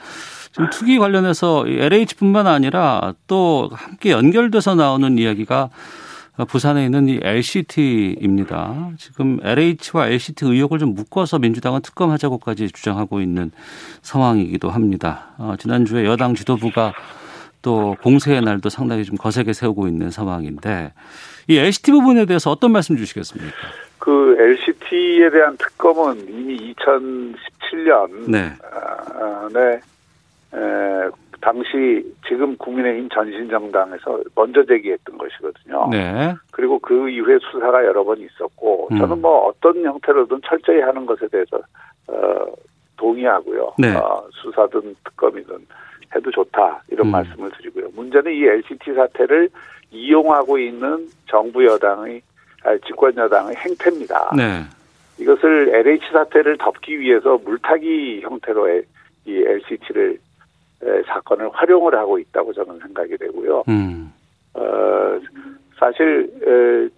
지금 0.53 0.71
투기 0.71 0.99
관련해서 0.99 1.65
LH뿐만 1.67 2.47
아니라 2.47 3.15
또 3.27 3.69
함께 3.73 4.13
연결돼서 4.13 4.77
나오는 4.77 5.19
이야기가 5.19 5.71
부산에 6.43 6.85
있는 6.85 7.09
이 7.09 7.21
LCT입니다. 7.23 8.91
지금 8.99 9.39
LH와 9.43 10.09
LCT 10.09 10.47
의혹을 10.47 10.81
좀 10.81 10.95
묶어서 10.95 11.39
민주당은 11.39 11.81
특검하자고까지 11.83 12.73
주장하고 12.73 13.21
있는 13.21 13.53
상황이기도 14.03 14.69
합니다. 14.69 15.29
어, 15.39 15.55
지난주에 15.57 16.05
여당 16.05 16.35
지도부가 16.35 16.93
또 17.63 17.97
공세의 18.03 18.43
날도 18.43 18.69
상당히 18.69 19.05
좀 19.05 19.17
거세게 19.17 19.53
세우고 19.53 19.87
있는 19.87 20.11
상황인데 20.11 20.93
이 21.47 21.57
LCT 21.57 21.93
부분에 21.93 22.27
대해서 22.27 22.51
어떤 22.51 22.73
말씀 22.73 22.97
주시겠습니까? 22.97 23.55
그 23.99 24.37
LCT에 24.39 25.31
대한 25.31 25.57
특검은 25.57 26.29
이미 26.29 26.75
2017년 26.75 28.29
네. 28.29 28.53
아, 28.61 29.49
네. 29.53 29.81
에, 30.53 31.11
당시 31.45 32.03
지금 32.27 32.57
국민의힘 32.57 33.11
전신정당에서 33.11 34.23
먼저 34.35 34.65
제기했던 34.65 35.19
것이거든요. 35.19 35.89
네. 35.91 36.35
그리고 36.51 36.79
그 36.79 37.11
이후에 37.11 37.39
수사가 37.39 37.85
여러 37.85 38.03
번 38.03 38.19
있었고 38.19 38.89
음. 38.91 38.99
저는 38.99 39.21
뭐 39.21 39.49
어떤 39.49 39.85
형태로든 39.85 40.41
철저히 40.43 40.81
하는 40.81 41.05
것에 41.05 41.29
대해서 41.29 41.59
어, 42.07 42.47
동의하고요. 42.97 43.75
네. 43.79 43.95
어, 43.95 44.27
수사든 44.33 44.97
특검이든 45.05 45.67
해도 46.17 46.31
좋다 46.31 46.83
이런 46.89 47.09
음. 47.09 47.13
말씀을 47.13 47.51
드리고요. 47.59 47.91
문제는 47.95 48.33
이 48.33 48.45
LCT 48.45 48.95
사태를 48.95 49.51
이용하고 49.91 50.59
있는 50.59 51.11
정부 51.29 51.63
여당의 51.63 52.23
아, 52.65 52.75
집권 52.87 53.15
여당의 53.19 53.55
행태입니다. 53.57 54.31
네. 54.35 54.63
이것을 55.19 55.75
LH 55.75 56.07
사태를 56.11 56.57
덮기 56.57 56.99
위해서 56.99 57.39
물타기 57.45 58.23
형태로 58.23 58.81
이 59.27 59.45
LCT를 59.47 60.19
사건을 61.07 61.51
활용을 61.53 61.95
하고 61.95 62.19
있다고 62.19 62.53
저는 62.53 62.79
생각이 62.79 63.17
되고요. 63.17 63.65
음. 63.69 64.13
어, 64.55 65.19
사실 65.79 66.31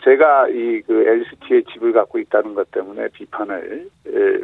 제가 0.05 0.49
이 0.49 0.77
그 0.87 1.05
LCT의 1.07 1.65
집을 1.65 1.93
갖고 1.93 2.19
있다는 2.19 2.55
것 2.55 2.71
때문에 2.71 3.09
비판을 3.09 3.89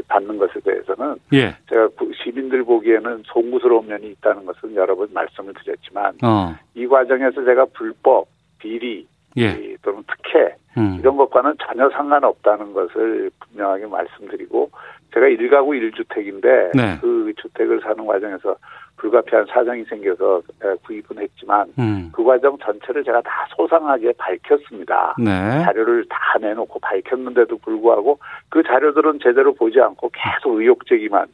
받는 0.08 0.38
것에 0.38 0.60
대해서는 0.60 1.16
예. 1.32 1.56
제가 1.68 1.88
시민들 2.22 2.64
보기에는 2.64 3.22
송구스러운 3.26 3.86
면이 3.86 4.10
있다는 4.10 4.44
것은 4.44 4.74
여러 4.74 4.94
번 4.96 5.08
말씀을 5.12 5.54
드렸지만 5.54 6.14
어. 6.22 6.54
이 6.74 6.86
과정에서 6.86 7.44
제가 7.44 7.66
불법 7.72 8.26
비리 8.58 9.06
예. 9.36 9.76
또는 9.82 10.02
특혜 10.08 10.54
음. 10.76 10.96
이런 10.98 11.16
것과는 11.16 11.54
전혀 11.66 11.88
상관없다는 11.90 12.72
것을 12.72 13.30
분명하게 13.40 13.86
말씀드리고 13.86 14.70
제가 15.14 15.28
일가구 15.28 15.76
일주택인데 15.76 16.72
네. 16.74 16.98
그 17.00 17.32
주택을 17.36 17.80
사는 17.80 18.04
과정에서 18.04 18.56
불가피한 18.96 19.46
사정이 19.46 19.84
생겨서 19.84 20.42
구입은 20.84 21.18
했지만 21.18 21.66
음. 21.78 22.10
그 22.12 22.22
과정 22.22 22.56
전체를 22.58 23.02
제가 23.04 23.20
다 23.22 23.46
소상하게 23.56 24.12
밝혔습니다. 24.16 25.16
네. 25.18 25.62
자료를 25.64 26.04
다 26.08 26.38
내놓고 26.40 26.78
밝혔는데도 26.80 27.58
불구하고 27.58 28.18
그 28.48 28.62
자료들은 28.62 29.18
제대로 29.22 29.52
보지 29.54 29.80
않고 29.80 30.10
계속 30.12 30.60
의혹 30.60 30.86
제기만 30.86 31.26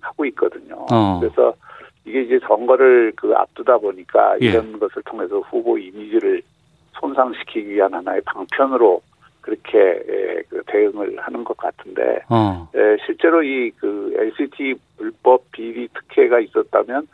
하고 0.00 0.24
있거든요. 0.26 0.86
어. 0.92 1.18
그래서 1.20 1.54
이게 2.04 2.22
이제 2.22 2.38
선거를 2.46 3.12
그 3.16 3.34
앞두다 3.34 3.78
보니까 3.78 4.36
예. 4.40 4.46
이런 4.46 4.78
것을 4.78 5.02
통해서 5.02 5.40
후보 5.40 5.76
이미지를 5.76 6.42
손상시키기 6.92 7.68
위한 7.70 7.92
하나의 7.92 8.20
방편으로 8.24 9.02
그렇게 9.40 9.78
예, 9.78 10.42
그 10.48 10.62
대응을 10.66 11.18
하는 11.18 11.44
것 11.44 11.56
같은데 11.56 12.20
어. 12.28 12.68
예, 12.74 12.96
실제로 13.04 13.42
이 13.42 13.70
그 13.78 14.14
LCT 14.18 14.74
불법 15.06 15.50
비리 15.52 15.88
특혜가 15.88 16.40
있었다면 16.40 17.06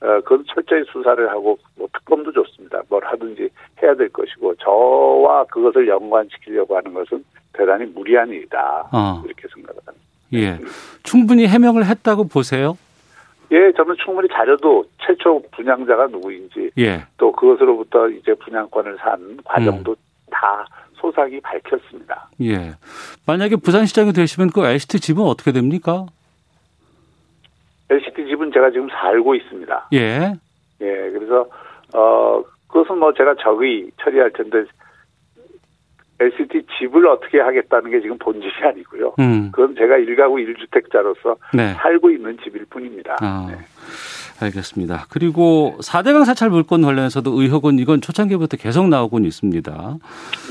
어, 0.00 0.20
그건 0.22 0.44
철저히 0.52 0.84
수사를 0.92 1.28
하고 1.28 1.58
뭐 1.76 1.88
특검도 1.92 2.32
좋습니다. 2.32 2.82
뭘 2.88 3.04
하든지 3.04 3.48
해야 3.82 3.94
될 3.94 4.08
것이고 4.08 4.54
저와 4.56 5.44
그것을 5.44 5.88
연관시키려고 5.88 6.76
하는 6.76 6.92
것은 6.92 7.24
대단히 7.52 7.86
무리한 7.86 8.28
일이다 8.28 8.88
어. 8.92 9.22
이렇게 9.24 9.48
생각을 9.54 9.80
합니다. 9.86 10.06
예, 10.34 10.58
충분히 11.02 11.46
해명을 11.46 11.84
했다고 11.84 12.28
보세요? 12.28 12.78
예, 13.50 13.70
저는 13.76 13.96
충분히 14.02 14.28
자료도 14.28 14.84
최초 15.06 15.42
분양자가 15.52 16.06
누구인지 16.06 16.70
예. 16.78 17.04
또 17.18 17.30
그것으로부터 17.32 18.08
이제 18.08 18.34
분양권을 18.34 18.96
산 18.98 19.36
과정도 19.44 19.92
음. 19.92 19.96
다 20.30 20.66
소상히 20.94 21.38
밝혔습니다. 21.40 22.30
예. 22.40 22.72
만약에 23.26 23.56
부산시장이 23.56 24.12
되시면 24.12 24.50
그 24.50 24.64
LCT 24.64 25.00
집은 25.00 25.24
어떻게 25.24 25.52
됩니까? 25.52 26.06
LCT 27.92 28.26
집은 28.26 28.52
제가 28.52 28.70
지금 28.70 28.88
살고 28.88 29.34
있습니다. 29.34 29.88
예. 29.92 30.32
예, 30.80 31.10
그래서, 31.10 31.46
어, 31.94 32.42
그것은 32.68 32.98
뭐 32.98 33.12
제가 33.12 33.34
적의 33.42 33.90
처리할 34.02 34.30
텐데, 34.32 34.64
LCT 36.18 36.66
집을 36.78 37.06
어떻게 37.06 37.40
하겠다는 37.40 37.90
게 37.90 38.00
지금 38.00 38.16
본질이 38.18 38.52
아니고요. 38.64 39.14
음. 39.18 39.50
그건 39.52 39.74
제가 39.74 39.96
일가구 39.96 40.36
1주택자로서 40.36 41.36
네. 41.52 41.74
살고 41.74 42.10
있는 42.10 42.38
집일 42.44 42.64
뿐입니다. 42.66 43.16
아, 43.20 43.48
네. 43.50 43.58
알겠습니다. 44.40 45.06
그리고 45.10 45.76
4대강 45.80 46.24
사찰 46.24 46.50
물건 46.50 46.82
관련해서도 46.82 47.40
의혹은 47.40 47.78
이건 47.78 48.00
초창기부터 48.00 48.56
계속 48.56 48.88
나오곤 48.88 49.24
있습니다. 49.24 49.96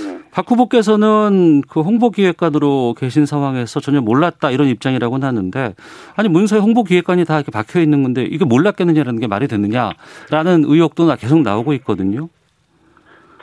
네. 0.05 0.10
박 0.31 0.49
후보께서는 0.49 1.61
그 1.69 1.81
홍보기획관으로 1.81 2.95
계신 2.97 3.25
상황에서 3.25 3.79
전혀 3.79 3.99
몰랐다 4.01 4.51
이런 4.51 4.67
입장이라고는 4.67 5.27
하는데 5.27 5.75
아니 6.15 6.29
문서에 6.29 6.59
홍보기획관이 6.59 7.25
다 7.25 7.35
이렇게 7.35 7.51
박혀 7.51 7.81
있는 7.81 8.03
건데 8.03 8.23
이게 8.23 8.45
몰랐겠느냐라는 8.45 9.19
게 9.19 9.27
말이 9.27 9.47
되느냐라는 9.47 10.63
의혹도 10.65 11.07
계속 11.19 11.41
나오고 11.41 11.73
있거든요. 11.73 12.29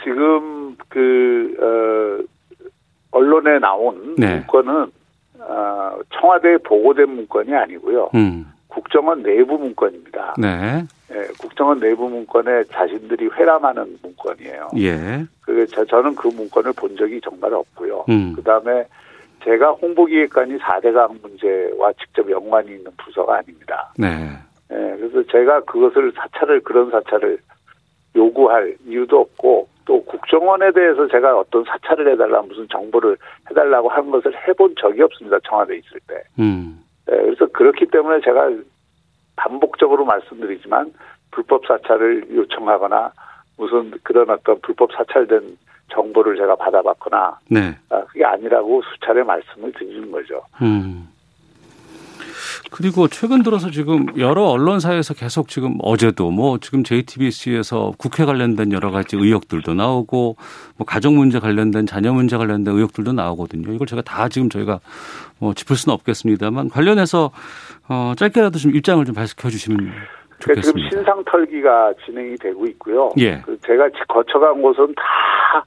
지금 0.02 0.76
그 0.88 1.54
어, 1.60 2.24
언론에 3.10 3.58
나온 3.58 4.14
네. 4.16 4.36
문건은 4.36 4.90
어, 5.40 5.98
청와대에 6.18 6.56
보고된 6.58 7.08
문건이 7.10 7.54
아니고요. 7.54 8.10
음. 8.14 8.46
국정원 8.68 9.22
내부 9.22 9.58
문건입니다. 9.58 10.34
네. 10.38 10.84
예, 11.10 11.26
국정원 11.40 11.80
내부 11.80 12.08
문건에 12.08 12.64
자신들이 12.64 13.28
회람하는 13.28 13.98
문건이에요. 14.02 14.68
예. 14.76 15.24
그 15.40 15.66
저는 15.66 16.14
그 16.14 16.28
문건을 16.28 16.72
본 16.74 16.96
적이 16.96 17.20
정말 17.22 17.52
없고요. 17.54 18.04
음. 18.08 18.34
그 18.36 18.42
다음에 18.42 18.84
제가 19.44 19.72
홍보기획관이 19.72 20.58
4대강 20.58 21.22
문제와 21.22 21.92
직접 21.94 22.30
연관이 22.30 22.72
있는 22.72 22.90
부서가 22.98 23.38
아닙니다. 23.38 23.92
네. 23.96 24.06
예, 24.70 24.96
그래서 24.98 25.22
제가 25.30 25.60
그것을 25.60 26.12
사찰을 26.12 26.60
그런 26.60 26.90
사찰을 26.90 27.38
요구할 28.14 28.76
이유도 28.86 29.20
없고 29.20 29.68
또 29.86 30.04
국정원에 30.04 30.70
대해서 30.72 31.08
제가 31.08 31.38
어떤 31.38 31.64
사찰을 31.64 32.12
해달라 32.12 32.42
무슨 32.42 32.66
정보를 32.70 33.16
해달라고 33.50 33.88
한 33.88 34.10
것을 34.10 34.34
해본 34.46 34.74
적이 34.78 35.02
없습니다. 35.02 35.38
청와대에 35.48 35.78
있을 35.78 36.00
때. 36.06 36.22
음. 36.38 36.84
네, 37.06 37.16
그래서 37.16 37.46
그렇기 37.46 37.86
때문에 37.86 38.20
제가 38.20 38.50
반복적으로 39.38 40.04
말씀드리지만 40.04 40.92
불법 41.30 41.64
사찰을 41.66 42.26
요청하거나 42.34 43.12
무슨 43.56 43.92
그런 44.02 44.28
어떤 44.30 44.60
불법 44.60 44.92
사찰된 44.92 45.56
정보를 45.92 46.36
제가 46.36 46.56
받아봤거나 46.56 47.38
네. 47.50 47.76
아, 47.88 48.04
그게 48.06 48.24
아니라고 48.24 48.82
수차례 48.82 49.22
말씀을 49.22 49.72
드리는 49.72 50.10
거죠. 50.10 50.42
음. 50.60 51.08
그리고 52.70 53.08
최근 53.08 53.42
들어서 53.42 53.70
지금 53.70 54.06
여러 54.18 54.44
언론사에서 54.44 55.14
계속 55.14 55.48
지금 55.48 55.76
어제도 55.82 56.30
뭐 56.30 56.58
지금 56.58 56.84
JTBC에서 56.84 57.92
국회 57.98 58.24
관련된 58.24 58.72
여러 58.72 58.90
가지 58.90 59.16
의혹들도 59.16 59.74
나오고 59.74 60.36
뭐 60.76 60.86
가족 60.86 61.14
문제 61.14 61.38
관련된 61.38 61.86
자녀 61.86 62.12
문제 62.12 62.36
관련된 62.36 62.74
의혹들도 62.74 63.12
나오거든요. 63.12 63.72
이걸 63.72 63.86
제가 63.86 64.02
다 64.02 64.28
지금 64.28 64.48
저희가 64.48 64.80
뭐 65.38 65.54
짚을 65.54 65.76
수는 65.76 65.94
없겠습니다만 65.94 66.68
관련해서 66.68 67.30
어 67.88 68.12
짧게라도 68.16 68.58
좀 68.58 68.74
입장을 68.74 69.04
좀 69.04 69.14
밝혀 69.14 69.48
주시면 69.48 69.92
그러니까 70.42 70.62
지금 70.62 70.88
신상 70.88 71.24
털기가 71.24 71.94
진행이 72.04 72.36
되고 72.36 72.66
있고요. 72.66 73.10
예. 73.18 73.40
그 73.44 73.58
제가 73.66 73.88
거쳐간 74.08 74.62
곳은 74.62 74.94
다 74.94 75.64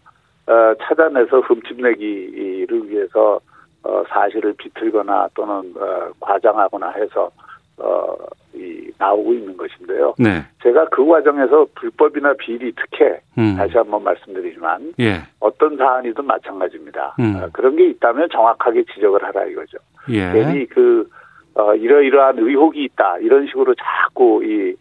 어, 0.48 0.74
찾아내서 0.82 1.40
흠집내기를 1.42 2.90
위해서 2.90 3.40
어, 3.84 4.04
사실을 4.10 4.54
비틀거나 4.58 5.30
또는 5.34 5.74
어, 5.78 6.12
과장하거나 6.20 6.92
해서 6.92 7.32
어, 7.78 8.16
이, 8.54 8.92
나오고 8.98 9.34
있는 9.34 9.58
것인데요. 9.58 10.14
네. 10.20 10.44
제가 10.62 10.86
그 10.90 11.06
과정에서 11.06 11.66
불법이나 11.76 12.34
비리 12.34 12.72
특혜 12.74 13.20
음. 13.38 13.56
다시 13.58 13.76
한번 13.78 14.04
말씀드리지만 14.04 14.94
예. 15.00 15.22
어떤 15.40 15.78
사안이든 15.78 16.26
마찬가지입니다. 16.26 17.16
음. 17.20 17.42
어, 17.42 17.50
그런 17.52 17.76
게 17.76 17.88
있다면 17.90 18.30
정확하게 18.30 18.84
지적을 18.94 19.24
하라 19.24 19.46
이거죠. 19.46 19.78
예. 20.10 20.32
괜히 20.32 20.66
그 20.68 21.10
어, 21.56 21.74
이러이러한 21.74 22.38
의혹이 22.38 22.84
있다 22.84 23.18
이런 23.20 23.48
식으로 23.48 23.74
자꾸 23.76 24.44
이 24.44 24.76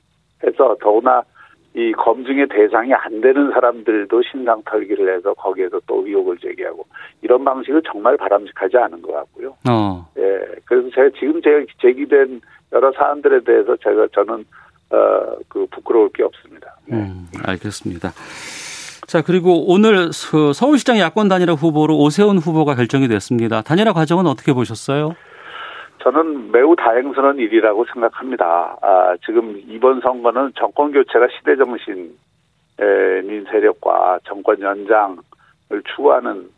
해서 0.44 0.76
더구나 0.80 1.22
이 1.74 1.92
검증의 1.92 2.48
대상이 2.48 2.92
안 2.92 3.20
되는 3.20 3.50
사람들도 3.52 4.22
신상 4.30 4.60
털기를 4.64 5.16
해서 5.16 5.34
거기에서 5.34 5.80
또 5.86 6.04
의혹을 6.04 6.38
제기하고 6.38 6.84
이런 7.22 7.44
방식은 7.44 7.82
정말 7.86 8.16
바람직하지 8.16 8.76
않은 8.76 9.02
것 9.02 9.12
같고요. 9.12 9.54
어. 9.68 10.08
예. 10.18 10.40
그래서 10.64 10.88
제가 10.94 11.10
지금 11.18 11.40
제가 11.40 11.64
제기된 11.80 12.40
여러 12.72 12.90
사안들에 12.92 13.44
대해서 13.44 13.76
제가 13.76 14.08
저는 14.12 14.44
어 14.90 15.20
그 15.48 15.66
부끄러울 15.70 16.10
게 16.10 16.22
없습니다. 16.22 16.76
네. 16.86 16.96
음, 16.96 17.26
알겠습니다. 17.44 18.12
자 19.06 19.22
그리고 19.22 19.72
오늘 19.72 20.10
그 20.30 20.52
서울시장 20.52 20.98
야권 20.98 21.28
단일화 21.28 21.54
후보로 21.54 21.98
오세훈 21.98 22.38
후보가 22.38 22.76
결정이 22.76 23.08
됐습니다. 23.08 23.62
단일화 23.62 23.92
과정은 23.92 24.26
어떻게 24.26 24.52
보셨어요? 24.52 25.14
저는 26.02 26.50
매우 26.50 26.74
다행스러운 26.76 27.38
일이라고 27.38 27.84
생각합니다. 27.92 28.76
아, 28.80 29.16
지금 29.24 29.62
이번 29.68 30.00
선거는 30.00 30.52
정권 30.56 30.92
교체가 30.92 31.28
시대 31.36 31.56
정신인 31.56 32.16
세력과 33.50 34.20
정권 34.24 34.60
연장을 34.60 35.18
추구하는 35.94 36.48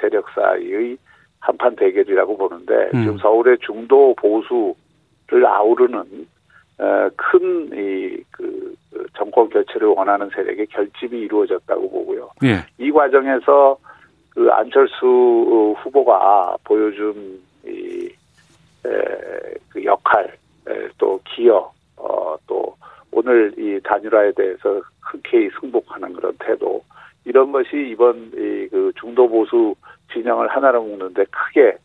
세력 0.00 0.30
사이의 0.30 0.96
한판 1.40 1.76
대결이라고 1.76 2.36
보는데 2.36 2.90
음. 2.94 3.02
지금 3.02 3.18
서울의 3.18 3.58
중도 3.58 4.14
보수를 4.14 5.46
아우르는 5.46 6.26
큰이그 7.16 8.74
정권 9.16 9.48
교체를 9.48 9.88
원하는 9.88 10.30
세력의 10.30 10.66
결집이 10.68 11.18
이루어졌다고 11.18 11.90
보고요. 11.90 12.30
예. 12.44 12.64
이 12.78 12.90
과정에서 12.90 13.76
그 14.30 14.48
안철수 14.50 15.74
후보가 15.78 16.56
보여준 16.64 17.40
이 17.66 18.08
그 19.70 19.84
역할 19.84 20.36
또 20.98 21.20
기여 21.24 21.72
어, 21.96 22.36
또 22.46 22.76
오늘 23.10 23.52
이 23.58 23.80
단일화에 23.82 24.32
대해서 24.32 24.82
흔쾌히 25.00 25.50
승복하는 25.60 26.12
그런 26.12 26.34
태도 26.38 26.82
이런 27.24 27.52
것이 27.52 27.88
이번 27.90 28.30
이 28.34 28.54
그 28.74 28.92
중도 28.98 29.28
보수 29.28 29.76
진영을 30.12 30.48
하나로 30.48 30.82
묶는데 30.82 31.24
크게 31.30 31.76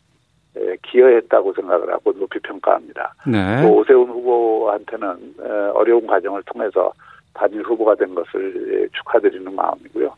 기여했다고 0.82 1.52
생각을 1.52 1.92
하고 1.92 2.12
높이 2.12 2.40
평가합니다. 2.40 3.14
네. 3.28 3.62
또 3.62 3.76
오세훈 3.76 4.08
후보한테는 4.08 5.36
어려운 5.74 6.04
과정을 6.04 6.42
통해서 6.42 6.92
단일 7.32 7.62
후보가 7.62 7.94
된 7.94 8.12
것을 8.12 8.88
축하드리는 8.92 9.54
마음이고요. 9.54 10.12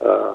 어, 0.00 0.34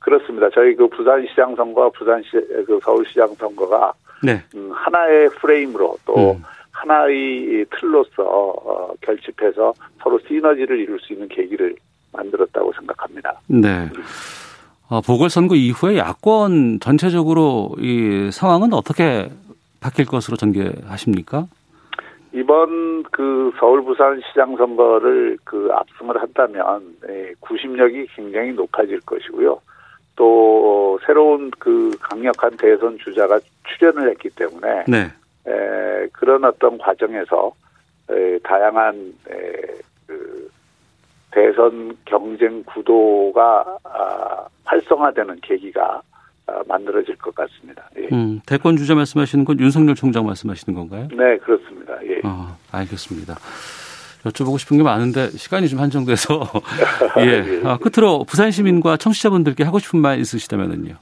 그렇습니다. 0.00 0.50
저희 0.50 0.74
그 0.74 0.88
부산시장 0.88 1.54
선거와 1.54 1.90
부산시 1.90 2.30
그 2.66 2.80
서울시장 2.82 3.34
선거가 3.36 3.92
네. 4.22 4.42
음, 4.54 4.70
하나의 4.72 5.30
프레임으로 5.40 5.96
또 6.04 6.32
음. 6.32 6.42
하나의 6.72 7.64
틀로서 7.70 8.22
어, 8.22 8.94
결집해서 9.00 9.74
서로 10.02 10.18
시너지를 10.26 10.78
이룰 10.78 10.98
수 11.00 11.12
있는 11.12 11.28
계기를 11.28 11.74
만들었다고 12.12 12.72
생각합니다. 12.72 13.40
네. 13.46 13.88
어, 14.88 15.00
보궐선거 15.00 15.54
이후에 15.54 15.98
야권 15.98 16.80
전체적으로 16.80 17.74
이 17.78 18.30
상황은 18.30 18.72
어떻게 18.72 19.28
바뀔 19.80 20.06
것으로 20.06 20.36
전개하십니까? 20.36 21.46
이번 22.32 23.02
그 23.04 23.50
서울 23.58 23.82
부산 23.82 24.20
시장 24.28 24.56
선거를 24.56 25.38
그 25.44 25.70
압승을 25.72 26.20
한다면 26.20 26.94
예, 27.08 27.32
구심력이 27.40 28.06
굉장히 28.14 28.52
높아질 28.52 29.00
것이고요. 29.00 29.58
또 30.16 30.98
새로운 31.06 31.50
그 31.58 31.96
강력한 32.00 32.56
대선 32.56 32.98
주자가 32.98 33.38
출연을 33.64 34.10
했기 34.10 34.30
때문에 34.30 34.84
네. 34.88 35.12
에, 35.46 36.08
그런 36.12 36.44
어떤 36.44 36.78
과정에서 36.78 37.52
에, 38.10 38.38
다양한 38.40 39.14
에, 39.30 39.34
그 40.06 40.50
대선 41.30 41.96
경쟁 42.06 42.64
구도가 42.64 43.78
아, 43.84 44.46
활성화되는 44.64 45.40
계기가 45.42 46.00
아, 46.46 46.62
만들어질 46.66 47.16
것 47.16 47.34
같습니다. 47.34 47.88
예. 47.98 48.08
음, 48.12 48.40
대권 48.46 48.76
주자 48.76 48.94
말씀하시는 48.94 49.44
건 49.44 49.60
윤석열 49.60 49.94
총장 49.94 50.24
말씀하시는 50.24 50.74
건가요? 50.74 51.08
네, 51.12 51.36
그렇습니다. 51.38 51.94
예. 52.04 52.20
어, 52.24 52.56
알겠습니다. 52.72 53.34
여쭤보고 54.26 54.58
싶은 54.58 54.76
게 54.76 54.82
많은데 54.82 55.28
시간이 55.28 55.68
좀 55.68 55.80
한정돼서 55.80 56.40
예. 57.18 57.62
아, 57.64 57.78
끝으로 57.78 58.24
부산 58.24 58.50
시민과 58.50 58.96
청취자분들께 58.96 59.64
하고 59.64 59.78
싶은 59.78 60.00
말 60.00 60.18
있으시다면요. 60.18 60.94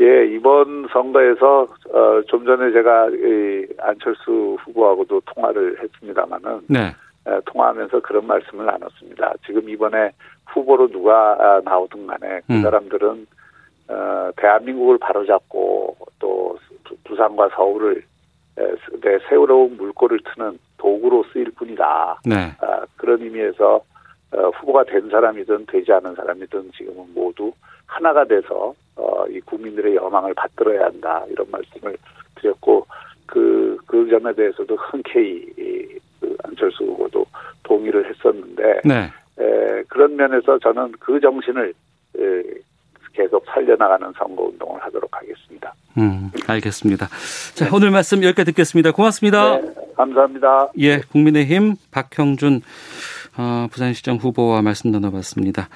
예, 0.00 0.26
이번 0.26 0.88
선거에서 0.92 1.68
어, 1.92 2.22
좀 2.26 2.44
전에 2.44 2.72
제가 2.72 3.08
이 3.10 3.66
안철수 3.78 4.56
후보하고도 4.64 5.22
통화를 5.26 5.78
했습니다마는 5.82 6.62
네. 6.68 6.94
에, 7.26 7.40
통화하면서 7.46 8.00
그런 8.00 8.26
말씀을 8.26 8.66
나눴습니다. 8.66 9.34
지금 9.46 9.68
이번에 9.68 10.10
후보로 10.46 10.88
누가 10.88 11.36
아, 11.38 11.60
나오든 11.64 12.06
간에 12.06 12.40
그 12.46 12.54
음. 12.54 12.62
사람들은 12.62 13.26
어, 13.88 14.30
대한민국을 14.36 14.98
바로잡고 14.98 15.96
또 16.18 16.58
부산과 17.04 17.50
서울을 17.54 18.02
내 18.56 19.18
새로운 19.28 19.76
물꼬를 19.76 20.18
트는 20.34 20.58
도구로 20.82 21.24
쓰일 21.32 21.52
뿐이다. 21.52 22.20
네. 22.26 22.52
아, 22.60 22.84
그런 22.96 23.22
의미에서 23.22 23.80
어, 24.32 24.48
후보가 24.56 24.84
된 24.84 25.08
사람이든 25.08 25.66
되지 25.66 25.92
않은 25.92 26.14
사람이든 26.16 26.72
지금은 26.76 27.14
모두 27.14 27.52
하나가 27.86 28.24
돼서 28.24 28.74
어, 28.96 29.22
어, 29.22 29.26
이 29.28 29.40
국민들의 29.40 29.94
여망을 29.94 30.34
받들어야 30.34 30.86
한다 30.86 31.24
이런 31.30 31.46
말씀을 31.50 31.96
드렸고 32.36 32.86
그, 33.26 33.78
그 33.86 34.08
점에 34.08 34.34
대해서도 34.34 34.74
흔쾌히 34.76 35.46
그 36.20 36.36
안철수 36.44 36.84
후보도 36.84 37.24
동의를 37.62 38.08
했었는데 38.10 38.80
네. 38.84 39.10
에, 39.38 39.82
그런 39.88 40.16
면에서 40.16 40.58
저는 40.58 40.92
그 40.98 41.20
정신을 41.20 41.72
에, 42.18 42.42
계속 43.12 43.44
살려나가는 43.46 44.12
선거 44.16 44.44
운동을 44.44 44.82
하도록 44.82 45.14
하겠습니다. 45.14 45.74
음, 45.98 46.30
알겠습니다. 46.48 47.08
자, 47.54 47.66
네. 47.66 47.70
오늘 47.74 47.90
말씀 47.90 48.22
여기까지 48.22 48.52
듣겠습니다. 48.52 48.92
고맙습니다. 48.92 49.58
네, 49.58 49.74
감사합니다. 50.04 50.72
예, 50.78 51.00
국민의힘 51.00 51.76
박형준 51.90 52.62
어, 53.38 53.66
부산시장 53.70 54.16
후보와 54.16 54.60
말씀 54.62 54.90
나눠봤습니다. 54.90 55.68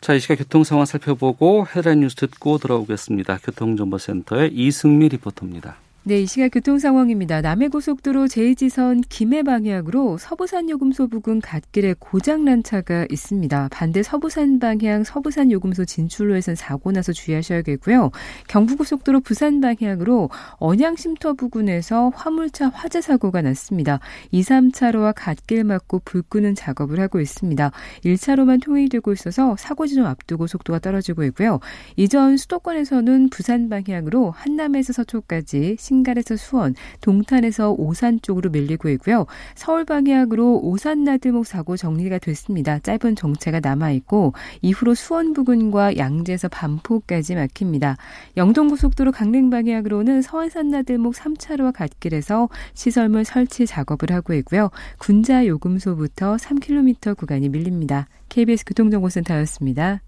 자, 0.00 0.14
이 0.14 0.20
시각 0.20 0.36
교통 0.36 0.62
상황 0.64 0.84
살펴보고 0.84 1.66
헤드라인 1.66 2.00
뉴스 2.00 2.16
듣고 2.16 2.58
돌아오겠습니다. 2.58 3.38
교통정보센터의 3.42 4.52
이승미 4.52 5.08
리포터입니다. 5.08 5.76
네, 6.04 6.22
이 6.22 6.26
시각 6.26 6.52
교통 6.52 6.78
상황입니다. 6.78 7.42
남해고속도로 7.42 8.28
제2지선 8.28 9.02
김해 9.10 9.42
방향으로 9.42 10.16
서부산 10.16 10.70
요금소 10.70 11.08
부근 11.08 11.42
갓길에 11.42 11.96
고장난 11.98 12.62
차가 12.62 13.04
있습니다. 13.10 13.68
반대 13.70 14.02
서부산 14.02 14.58
방향 14.58 15.04
서부산 15.04 15.50
요금소 15.50 15.84
진출로에선 15.84 16.54
사고 16.54 16.92
나서 16.92 17.12
주의하셔야겠고요. 17.12 18.10
경부고속도로 18.48 19.20
부산 19.20 19.60
방향으로 19.60 20.30
언양쉼터 20.54 21.34
부근에서 21.34 22.10
화물차 22.14 22.70
화재 22.70 23.02
사고가 23.02 23.42
났습니다. 23.42 24.00
2, 24.30 24.40
3차로와 24.40 25.12
갓길 25.14 25.64
막고 25.64 26.00
불 26.06 26.22
끄는 26.22 26.54
작업을 26.54 27.00
하고 27.00 27.20
있습니다. 27.20 27.70
1차로만 28.04 28.62
통행이 28.62 28.88
되고 28.88 29.12
있어서 29.12 29.56
사고 29.58 29.86
지점 29.86 30.06
앞두고 30.06 30.46
속도가 30.46 30.78
떨어지고 30.78 31.24
있고요. 31.24 31.60
이전 31.96 32.38
수도권에서는 32.38 33.28
부산 33.28 33.68
방향으로 33.68 34.30
한남에서 34.30 34.94
서초까지 34.94 35.76
신갈에서 35.88 36.36
수원, 36.36 36.74
동탄에서 37.00 37.72
오산 37.72 38.20
쪽으로 38.20 38.50
밀리고 38.50 38.90
있고요. 38.90 39.26
서울 39.54 39.84
방향으로 39.84 40.60
오산 40.62 41.04
나들목 41.04 41.46
사고 41.46 41.76
정리가 41.76 42.18
됐습니다. 42.18 42.78
짧은 42.78 43.16
정체가 43.16 43.60
남아 43.60 43.92
있고 43.92 44.34
이후로 44.60 44.94
수원 44.94 45.32
부근과 45.32 45.96
양재에서 45.96 46.48
반포까지 46.48 47.34
막힙니다. 47.36 47.96
영동고속도로 48.36 49.12
강릉 49.12 49.48
방향으로는 49.48 50.20
서해산 50.20 50.68
나들목 50.68 51.14
3차로와 51.14 51.72
갓길에서 51.72 52.48
시설물 52.74 53.24
설치 53.24 53.66
작업을 53.66 54.12
하고 54.12 54.34
있고요. 54.34 54.70
군자 54.98 55.46
요금소부터 55.46 56.36
3km 56.36 57.16
구간이 57.16 57.48
밀립니다. 57.48 58.06
KBS 58.28 58.64
교통정보센터였습니다. 58.66 60.02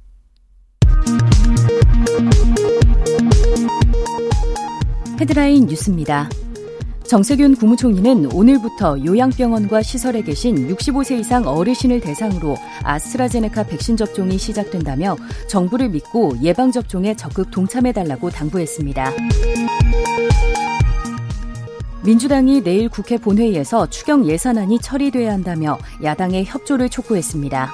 헤드라인 5.20 5.66
뉴스입니다. 5.66 6.30
정세균 7.06 7.54
국무총리는 7.54 8.32
오늘부터 8.32 9.04
요양병원과 9.04 9.82
시설에 9.82 10.22
계신 10.22 10.68
65세 10.68 11.20
이상 11.20 11.46
어르신을 11.46 12.00
대상으로 12.00 12.56
아스트라제네카 12.84 13.64
백신 13.64 13.98
접종이 13.98 14.38
시작된다며 14.38 15.18
정부를 15.46 15.90
믿고 15.90 16.38
예방접종에 16.40 17.16
적극 17.16 17.50
동참해달라고 17.50 18.30
당부했습니다. 18.30 19.12
민주당이 22.02 22.62
내일 22.62 22.88
국회 22.88 23.18
본회의에서 23.18 23.90
추경 23.90 24.26
예산안이 24.26 24.78
처리돼야 24.80 25.32
한다며 25.32 25.76
야당의 26.02 26.46
협조를 26.46 26.88
촉구했습니다. 26.88 27.70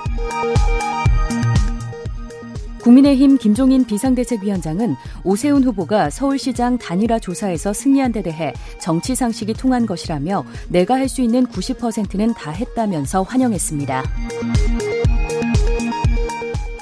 국민의힘 2.86 3.38
김종인 3.38 3.84
비상대책위원장은 3.84 4.94
오세훈 5.24 5.64
후보가 5.64 6.08
서울시장 6.10 6.78
단일화 6.78 7.18
조사에서 7.18 7.72
승리한 7.72 8.12
데 8.12 8.22
대해 8.22 8.52
정치 8.78 9.16
상식이 9.16 9.54
통한 9.54 9.86
것이라며 9.86 10.44
내가 10.68 10.94
할 10.94 11.06
수 11.06 11.22
있는 11.22 11.46
90%는 11.46 12.34
다 12.34 12.50
했다면서 12.50 13.22
환영했습니다. 13.22 14.02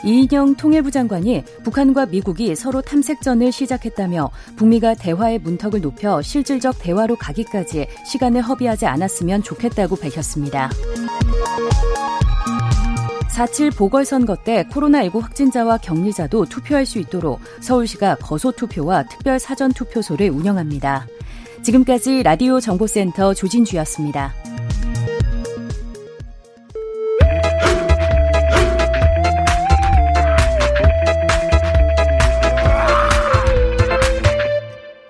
이인영 0.03 0.57
통일부 0.57 0.91
장관이 0.91 1.45
북한과 1.63 2.07
미국이 2.07 2.55
서로 2.57 2.81
탐색전을 2.81 3.53
시작했다며 3.53 4.31
북미가 4.57 4.95
대화의 4.95 5.39
문턱을 5.41 5.83
높여 5.83 6.23
실질적 6.23 6.77
대화로 6.79 7.17
가기까지 7.17 7.87
시간을 8.07 8.43
허비하지 8.43 8.87
않았으면 8.87 9.43
좋겠다고 9.43 9.97
밝혔습니다. 9.97 10.71
4.7 13.35 13.77
보궐선거 13.77 14.37
때 14.37 14.63
코로나19 14.71 15.21
확진자와 15.21 15.79
격리자도 15.79 16.45
투표할 16.45 16.87
수 16.87 17.01
있도록 17.01 17.41
서울시가 17.61 18.15
거소투표와 18.17 19.09
특별 19.09 19.41
사전투표소를 19.41 20.31
운영합니다. 20.31 21.09
지금까지 21.65 22.23
라디오 22.23 22.61
정보센터 22.61 23.35
조진주였습니다. 23.35 24.33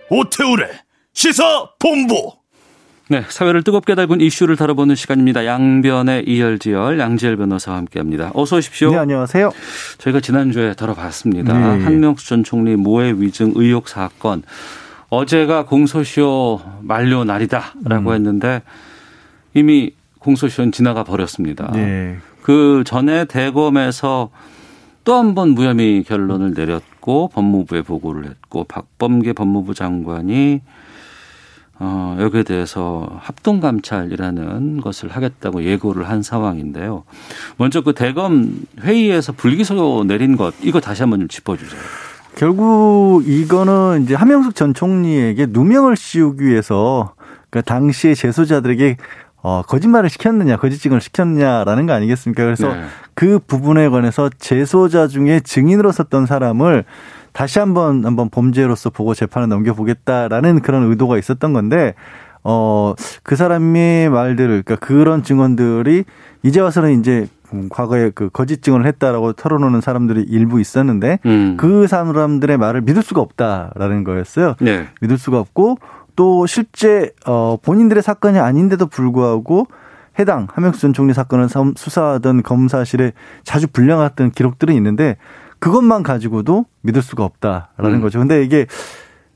오태우래 0.09 0.71
시사 1.13 1.69
본부 1.79 2.33
네, 3.09 3.23
사회를 3.29 3.63
뜨겁게 3.63 3.95
달군 3.95 4.21
이슈를 4.23 4.57
다뤄보는 4.57 4.95
시간입니다. 4.95 5.45
양변의 5.45 6.25
이열지열 6.27 6.99
양지열 6.99 7.37
변호사와 7.37 7.77
함께합니다. 7.79 8.31
어서 8.35 8.57
오십시오. 8.57 8.93
네, 8.93 8.97
안녕하세요. 8.99 9.53
저희가 9.99 10.21
지난주에 10.21 10.73
다뤄봤습니다. 10.73 11.53
네. 11.77 11.85
한명수 11.85 12.27
전 12.27 12.45
총리 12.45 12.77
모해 12.77 13.13
위증 13.15 13.53
의혹 13.57 13.89
사건. 13.89 14.43
어제가 15.11 15.67
공소시효 15.67 16.61
만료 16.81 17.25
날이다라고 17.25 18.11
음. 18.11 18.15
했는데 18.15 18.63
이미 19.53 19.93
공소시효는 20.21 20.73
지나가 20.73 21.05
버렸습니다. 21.05 21.71
네. 21.73 22.17
그 22.43 22.85
전에 22.87 23.27
대검에서 23.27 24.31
또 25.05 25.17
한 25.19 25.35
번 25.35 25.51
무혐의 25.51 26.03
결론을 26.05 26.55
내렸고 26.57 27.29
법무부에 27.35 27.83
보고를 27.83 28.25
했고 28.25 28.65
박범계 28.65 29.35
법무부 29.35 29.75
장관이 29.75 30.63
어, 31.81 32.17
여기에 32.21 32.45
대해서 32.45 33.09
합동감찰이라는 33.21 34.81
것을 34.81 35.11
하겠다고 35.11 35.65
예고를 35.65 36.09
한 36.09 36.23
상황인데요. 36.23 37.05
먼저 37.57 37.83
그 37.83 37.95
대검 37.95 38.63
회의에서 38.81 39.33
불기소 39.33 40.05
내린 40.07 40.37
것, 40.37 40.55
이거 40.63 40.81
다시 40.81 41.03
한번 41.03 41.21
좀 41.21 41.29
짚어주세요. 41.29 41.81
결국 42.37 43.23
이거는 43.27 44.05
이제 44.05 44.15
한명숙 44.15 44.55
전 44.55 44.75
총리에게 44.75 45.47
누명을 45.51 45.97
씌우기 45.97 46.45
위해서 46.45 47.15
그 47.51 47.63
당시에 47.63 48.15
재소자들에게 48.15 48.97
어, 49.43 49.63
거짓말을 49.63 50.09
시켰느냐, 50.09 50.57
거짓증을 50.57 51.01
시켰느냐라는 51.03 51.87
거 51.87 51.93
아니겠습니까? 51.93 52.43
그래서 52.45 52.73
네. 52.73 52.85
그 53.13 53.39
부분에 53.39 53.91
관해서 53.91 54.31
재소자 54.39 55.07
중에 55.07 55.41
증인으로 55.41 55.93
섰던 55.93 56.25
사람을 56.27 56.85
다시 57.35 57.59
한번 57.59 58.07
한번 58.07 58.31
범죄로서 58.31 58.89
보고 58.89 59.13
재판에 59.13 59.47
넘겨보겠다라는 59.47 60.61
그런 60.61 60.89
의도가 60.89 61.19
있었던 61.19 61.53
건데 61.53 61.95
어 62.43 62.95
그 63.25 63.37
사람의 63.37 64.11
말들을 64.11 64.63
그러니까 64.63 64.77
그런 64.77 65.23
증언들이 65.23 66.05
이제 66.43 66.61
와서는 66.61 67.01
이제 67.01 67.27
과거에 67.71 68.11
그 68.15 68.29
거짓 68.31 68.63
증언을 68.63 68.87
했다라고 68.87 69.33
털어놓는 69.33 69.81
사람들이 69.81 70.23
일부 70.23 70.61
있었는데 70.61 71.21
음. 71.25 71.57
그 71.59 71.87
사람들의 71.87 72.57
말을 72.59 72.83
믿을 72.83 73.03
수가 73.03 73.21
없다라는 73.21 74.05
거였어요. 74.05 74.55
네. 74.61 74.89
믿을 75.01 75.19
수가 75.19 75.39
없고 75.39 75.79
또 76.17 76.47
실제 76.47 77.13
어 77.27 77.57
본인들의 77.63 78.03
사건이 78.03 78.39
아닌데도 78.39 78.87
불구하고 78.87 79.67
해당 80.19 80.47
전 80.79 80.93
총리 80.93 81.15
사건을 81.15 81.49
수사하던 81.77 82.43
검사실에 82.43 83.13
자주 83.43 83.67
불려갔던 83.69 84.33
기록들은 84.33 84.75
있는데 84.75 85.17
그것만 85.65 86.03
가지고도 86.03 86.67
믿을 86.83 87.01
수가 87.01 87.25
없다라는 87.25 87.95
음. 87.95 88.01
거죠. 88.03 88.19
근데 88.19 88.45
이게 88.45 88.67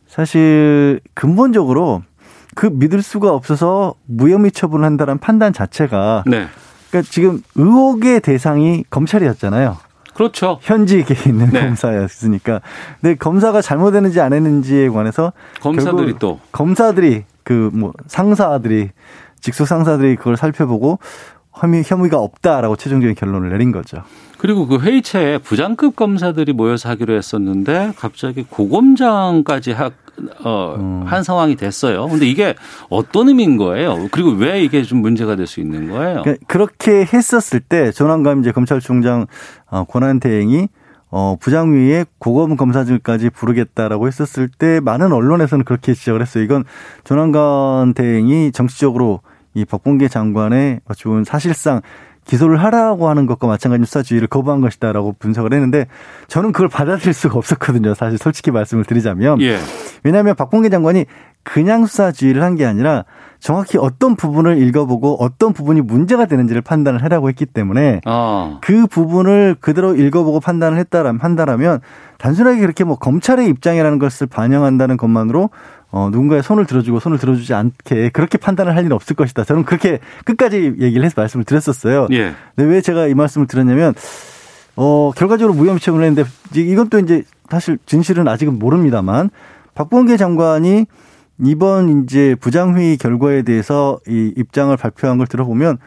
사실 0.07 1.01
근본적으로 1.15 2.03
그 2.55 2.67
믿을 2.67 3.01
수가 3.01 3.33
없어서 3.33 3.95
무혐의 4.05 4.53
처분을 4.53 4.85
한다는 4.85 5.17
판단 5.17 5.55
자체가 5.55 6.25
네. 6.27 6.47
그러니까 6.91 7.11
지금 7.11 7.43
의혹의 7.55 8.21
대상이 8.21 8.85
검찰이었잖아요. 8.91 9.79
그렇죠. 10.13 10.59
현직에 10.61 11.15
있는 11.27 11.49
네. 11.51 11.61
검사였으니까. 11.61 12.61
근데 13.01 13.15
검사가 13.15 13.63
잘못했는지 13.63 14.21
안 14.21 14.35
했는지에 14.35 14.91
관해서 14.91 15.33
검사들이 15.63 16.19
또 16.19 16.41
검사들이 16.53 17.25
그 17.43 17.71
뭐 17.73 17.95
상사들이 18.07 18.91
직속 19.41 19.65
상사들이 19.65 20.17
그걸 20.17 20.37
살펴보고 20.37 20.99
혐의, 21.55 21.83
혐의가 21.87 22.19
없다라고 22.19 22.77
최종적인 22.77 23.15
결론을 23.15 23.49
내린 23.49 23.73
거죠. 23.73 24.03
그리고 24.39 24.67
그 24.67 24.79
회의체에 24.79 25.39
부장급 25.39 25.97
검사들이 25.97 26.53
모여서 26.53 26.89
하기로 26.91 27.15
했었는데 27.15 27.93
갑자기 27.99 28.45
고검장까지 28.49 29.73
하, 29.73 29.91
어, 30.45 30.77
음. 30.79 31.03
한 31.05 31.23
상황이 31.23 31.57
됐어요. 31.57 32.07
근데 32.09 32.27
이게 32.27 32.55
어떤 32.89 33.29
의미인 33.29 33.57
거예요? 33.57 34.09
그리고 34.11 34.31
왜 34.31 34.63
이게 34.63 34.83
좀 34.83 34.99
문제가 34.99 35.37
될 35.37 35.47
수 35.47 35.61
있는 35.61 35.91
거예요? 35.91 36.23
그러니까 36.23 36.45
그렇게 36.47 37.05
했었을 37.05 37.61
때 37.61 37.91
조남감 37.91 38.41
이제 38.41 38.53
검찰총장 38.53 39.27
어, 39.71 39.85
권한 39.85 40.21
대행이 40.21 40.69
어, 41.11 41.37
부장위에 41.41 42.05
고검 42.19 42.57
검사들까지 42.57 43.31
부르겠다라고 43.31 44.07
했었을 44.09 44.49
때 44.49 44.79
많은 44.81 45.13
언론에서는 45.13 45.65
그렇게 45.65 45.95
지적을 45.95 46.21
했어요. 46.21 46.45
이건 46.45 46.65
조남관 47.05 47.95
대행이 47.95 48.53
정치적으로 48.53 49.21
이 49.55 49.65
박봉계 49.65 50.09
장관의 50.09 50.81
어찌 50.87 51.05
보면 51.05 51.25
사실상 51.25 51.81
기소를 52.29 52.63
하라고 52.63 53.09
하는 53.09 53.27
것과 53.27 53.47
마찬가지 53.47 53.85
수사주의를 53.87 54.29
거부한 54.29 54.61
것이다라고 54.61 55.17
분석을 55.19 55.53
했는데 55.55 55.87
저는 56.29 56.53
그걸 56.53 56.69
받아들일 56.69 57.15
수가 57.15 57.39
없었거든요. 57.39 57.95
사실 57.95 58.19
솔직히 58.19 58.51
말씀을 58.51 58.85
드리자면. 58.85 59.41
예. 59.41 59.59
왜냐하면 60.05 60.37
박봉계 60.37 60.69
장관이 60.69 61.07
그냥 61.43 61.87
수사주의를 61.87 62.43
한 62.43 62.57
게 62.57 62.67
아니라 62.67 63.05
정확히 63.41 63.79
어떤 63.79 64.17
부분을 64.17 64.61
읽어보고 64.61 65.17
어떤 65.21 65.53
부분이 65.53 65.81
문제가 65.81 66.27
되는지를 66.27 66.61
판단을 66.61 67.03
하라고 67.05 67.29
했기 67.29 67.47
때문에 67.47 68.01
어. 68.05 68.59
그 68.61 68.87
부분을 68.89 69.57
그대로 69.61 69.95
읽어보고 69.95 70.41
판단을 70.41 70.77
했다라면 70.79 71.21
한다라면 71.21 71.81
단순하게 72.19 72.61
그렇게 72.61 72.85
뭐 72.85 72.97
검찰의 72.97 73.47
입장이라는 73.49 73.99
것을 74.01 74.27
반영한다는 74.27 74.97
것만으로 74.97 75.51
어, 75.91 76.11
누군가의 76.11 76.43
손을 76.43 76.67
들어주고 76.67 77.01
손을 77.01 77.19
들어주지 77.19 77.55
않게 77.55 78.11
그렇게 78.11 78.37
판단을 78.37 78.77
할 78.77 78.85
일은 78.85 78.93
없을 78.93 79.17
것이다. 79.17 79.45
저는 79.45 79.65
그렇게 79.65 80.01
끝까지 80.25 80.75
얘기를 80.79 81.05
해서 81.05 81.15
말씀을 81.17 81.45
드렸었어요. 81.45 82.09
예. 82.13 82.35
근데 82.55 82.71
왜 82.71 82.81
제가 82.81 83.07
이 83.07 83.15
말씀을 83.15 83.47
드렸냐면, 83.47 83.95
어, 84.77 85.13
결과적으로 85.17 85.55
무혐의 85.55 85.81
처분을 85.81 86.07
했는데, 86.07 86.29
이건 86.55 86.91
또 86.91 86.99
이제 86.99 87.23
사실 87.49 87.79
진실은 87.87 88.29
아직은 88.29 88.59
모릅니다만, 88.59 89.31
박범계 89.75 90.17
장관이 90.19 90.87
이번 91.45 92.03
이제 92.03 92.35
부장회의 92.41 92.97
결과에 92.97 93.43
대해서 93.43 93.99
이 94.09 94.33
입장을 94.37 94.77
발표한 94.77 95.19
걸 95.19 95.27
들어보면 95.27 95.79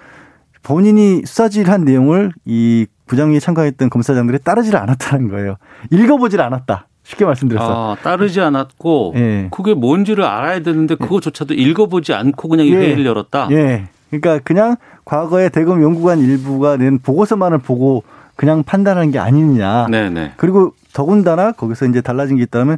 본인이 0.64 1.24
수사질한 1.26 1.84
내용을 1.84 2.32
이 2.46 2.88
부장회의에 3.08 3.40
참가했던 3.40 3.90
검사장들이 3.90 4.40
따르지를 4.40 4.80
않았다는 4.80 5.28
거예요. 5.30 5.58
읽어보질 5.90 6.40
않았다. 6.40 6.88
쉽게 7.12 7.26
말씀드렸어. 7.26 7.94
아, 7.94 7.96
따르지 8.02 8.42
않았고 8.42 9.14
예. 9.16 9.48
그게 9.52 9.74
뭔지를 9.74 10.24
알아야 10.24 10.62
되는데 10.62 10.96
그거조차도 10.96 11.54
읽어보지 11.54 12.14
않고 12.14 12.48
그냥 12.48 12.66
이 12.66 12.72
예. 12.72 12.78
회의를 12.78 13.06
열었다. 13.06 13.50
예. 13.52 13.88
그러니까 14.10 14.40
그냥 14.44 14.78
과거에 15.06 15.50
대검 15.50 15.82
연구관 15.84 16.20
일부가 16.20 16.78
낸 16.78 17.00
보고서만을 17.00 17.60
보고 17.60 18.04
그냥 18.36 18.64
판단하는 18.64 19.12
게 19.12 19.20
아니냐. 19.20 19.88
네네. 19.88 20.34
그리고 20.38 20.74
더군다나 20.94 21.52
거기서 21.52 21.86
이제 21.86 22.02
달라진 22.02 22.38
게 22.38 22.44
있다면 22.44 22.78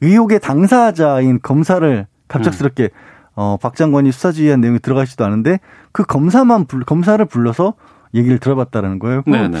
의혹의 0.00 0.40
당사자인 0.40 1.40
검사를 1.42 2.06
갑작스럽게 2.28 2.84
음. 2.84 2.88
어, 3.36 3.56
박 3.60 3.76
장관이 3.76 4.12
수사 4.12 4.32
지휘한 4.32 4.60
내용이 4.60 4.78
들어가지도 4.78 5.24
않은데 5.24 5.58
그 5.92 6.04
검사만 6.04 6.66
불, 6.66 6.84
검사를 6.84 7.22
불러서 7.24 7.74
얘기를 8.14 8.38
들어봤다라는 8.38 8.98
거예요. 8.98 9.22
네네. 9.26 9.58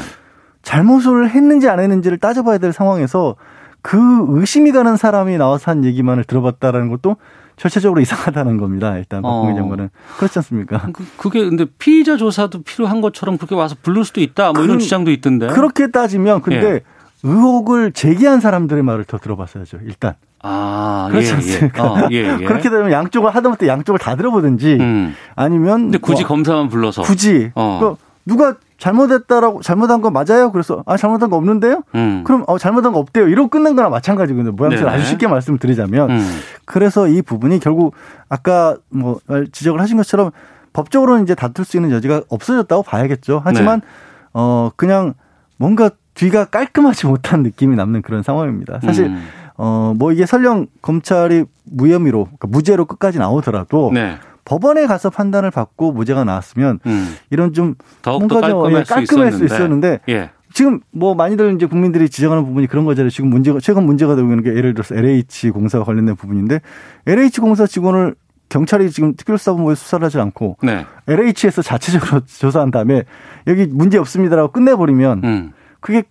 잘못을 0.62 1.28
했는지 1.30 1.68
안 1.68 1.80
했는지를 1.80 2.18
따져봐야 2.18 2.58
될 2.58 2.72
상황에서 2.72 3.36
그 3.84 3.98
의심이 4.28 4.72
가는 4.72 4.96
사람이 4.96 5.36
나와서 5.36 5.70
한 5.70 5.84
얘기만을 5.84 6.24
들어봤다라는 6.24 6.88
것도 6.88 7.16
절차적으로 7.58 8.00
이상하다는 8.00 8.56
겁니다. 8.56 8.96
일단 8.96 9.20
박봉계 9.20 9.52
어. 9.52 9.56
장관은 9.56 9.90
그렇지 10.16 10.38
않습니까? 10.38 10.88
그, 11.18 11.28
게 11.28 11.44
근데 11.44 11.66
피의자 11.78 12.16
조사도 12.16 12.62
필요한 12.62 13.02
것처럼 13.02 13.36
그렇게 13.36 13.54
와서 13.54 13.76
부를 13.82 14.06
수도 14.06 14.22
있다. 14.22 14.52
뭐 14.52 14.62
그, 14.62 14.64
이런 14.64 14.78
주장도 14.78 15.10
있던데. 15.10 15.48
그렇게 15.48 15.90
따지면 15.90 16.40
근데 16.40 16.66
예. 16.66 16.80
의혹을 17.24 17.92
제기한 17.92 18.40
사람들의 18.40 18.82
말을 18.82 19.04
더 19.04 19.18
들어봤어야죠. 19.18 19.80
일단. 19.84 20.14
아, 20.42 21.08
그렇지 21.10 21.26
예, 21.26 21.30
예. 21.30 21.34
않습니까? 21.34 21.84
예. 21.84 21.86
어, 21.86 22.08
예, 22.10 22.38
예. 22.40 22.44
그렇게 22.46 22.70
되면 22.70 22.90
양쪽을 22.90 23.34
하다못해 23.34 23.68
양쪽을 23.68 23.98
다 23.98 24.16
들어보든지 24.16 24.78
음. 24.80 25.14
아니면 25.36 25.82
근데 25.82 25.98
굳이 25.98 26.22
뭐, 26.22 26.28
검사만 26.28 26.70
불러서 26.70 27.02
굳이 27.02 27.50
어. 27.54 27.78
그 27.80 27.96
누가 28.24 28.56
잘못했다라고 28.84 29.62
잘못한 29.62 30.02
거 30.02 30.10
맞아요? 30.10 30.52
그래서 30.52 30.82
아 30.84 30.98
잘못한 30.98 31.30
거 31.30 31.36
없는데요? 31.36 31.84
음. 31.94 32.22
그럼 32.24 32.44
어 32.46 32.58
잘못한 32.58 32.92
거 32.92 32.98
없대요. 32.98 33.28
이러고 33.28 33.48
끝낸 33.48 33.74
거나 33.76 33.88
마찬가지거든요. 33.88 34.52
모양새를 34.52 34.86
아주 34.88 35.06
쉽게 35.06 35.26
말씀을 35.26 35.58
드리자면 35.58 36.10
음. 36.10 36.40
그래서 36.66 37.08
이 37.08 37.22
부분이 37.22 37.60
결국 37.60 37.94
아까 38.28 38.76
뭐 38.90 39.20
지적을 39.52 39.80
하신 39.80 39.96
것처럼 39.96 40.32
법적으로는 40.74 41.22
이제 41.22 41.34
다툴 41.34 41.64
수 41.64 41.78
있는 41.78 41.92
여지가 41.92 42.24
없어졌다고 42.28 42.82
봐야겠죠. 42.82 43.40
하지만 43.42 43.80
네. 43.80 43.86
어 44.34 44.70
그냥 44.76 45.14
뭔가 45.56 45.90
뒤가 46.12 46.44
깔끔하지 46.44 47.06
못한 47.06 47.42
느낌이 47.42 47.76
남는 47.76 48.02
그런 48.02 48.22
상황입니다. 48.22 48.80
사실 48.82 49.06
음. 49.06 49.26
어뭐 49.56 50.12
이게 50.12 50.26
설령 50.26 50.66
검찰이 50.82 51.46
무혐의로 51.64 52.24
그러니까 52.24 52.48
무죄로 52.48 52.84
끝까지 52.84 53.18
나오더라도 53.18 53.92
네. 53.94 54.18
법원에 54.44 54.86
가서 54.86 55.10
판단을 55.10 55.50
받고 55.50 55.92
무죄가 55.92 56.24
나왔으면 56.24 56.80
음. 56.86 57.14
이런 57.30 57.52
좀 57.52 57.74
뭔가 58.04 58.40
좀 58.40 58.40
깔끔할, 58.40 58.84
깔끔할 58.84 59.32
수, 59.32 59.44
있었는데, 59.44 60.00
예. 60.08 60.30
지금 60.52 60.80
뭐 60.92 61.14
많이들 61.14 61.54
이제 61.56 61.66
국민들이 61.66 62.08
지적하는 62.08 62.44
부분이 62.44 62.68
그런 62.68 62.84
거잖아요. 62.84 63.10
지금 63.10 63.28
문제가 63.28 63.58
최근 63.60 63.84
문제가 63.84 64.14
되고 64.14 64.28
있는 64.28 64.44
게 64.44 64.54
예를 64.54 64.72
들어서 64.72 64.94
LH 64.94 65.50
공사와 65.50 65.84
관련된 65.84 66.14
부분인데 66.14 66.60
LH 67.06 67.40
공사 67.40 67.66
직원을 67.66 68.14
경찰이 68.50 68.90
지금 68.90 69.16
특별수사본부에 69.16 69.74
수사를 69.74 70.04
하지 70.04 70.20
않고 70.20 70.58
네. 70.62 70.86
LH에서 71.08 71.60
자체적으로 71.60 72.20
조사한 72.38 72.70
다음에 72.70 73.02
여기 73.48 73.66
문제 73.66 73.98
없습니다라고 73.98 74.52
끝내버리면 74.52 75.24
음. 75.24 75.52
그게 75.80 76.04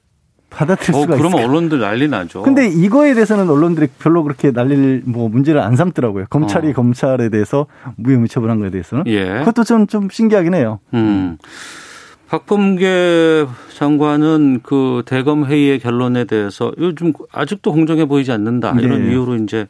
받아들일 0.55 0.95
어, 0.95 1.01
수가. 1.01 1.17
그러면 1.17 1.43
언론들 1.43 1.79
난리 1.79 2.07
나죠. 2.07 2.43
근데 2.43 2.67
이거에 2.67 3.13
대해서는 3.13 3.49
언론들이 3.49 3.87
별로 3.99 4.23
그렇게 4.23 4.51
난리를 4.51 5.03
뭐 5.05 5.29
문제를 5.29 5.61
안 5.61 5.75
삼더라고요. 5.75 6.25
검찰이 6.29 6.69
어. 6.69 6.73
검찰에 6.73 7.29
대해서 7.29 7.65
무혐의 7.97 8.27
처분한 8.27 8.59
거에 8.59 8.69
대해서는. 8.69 9.05
예. 9.07 9.39
그것도 9.39 9.63
좀, 9.63 9.87
좀 9.87 10.09
신기하긴 10.09 10.53
해요. 10.53 10.79
음. 10.93 11.37
박범계 12.29 13.45
장관은 13.75 14.61
그 14.63 15.03
대검 15.05 15.45
회의의 15.45 15.79
결론에 15.79 16.23
대해서 16.25 16.71
요즘 16.79 17.13
아직도 17.31 17.71
공정해 17.71 18.05
보이지 18.05 18.31
않는다 18.31 18.75
이런 18.79 19.03
네. 19.03 19.11
이유로 19.11 19.35
이제 19.35 19.67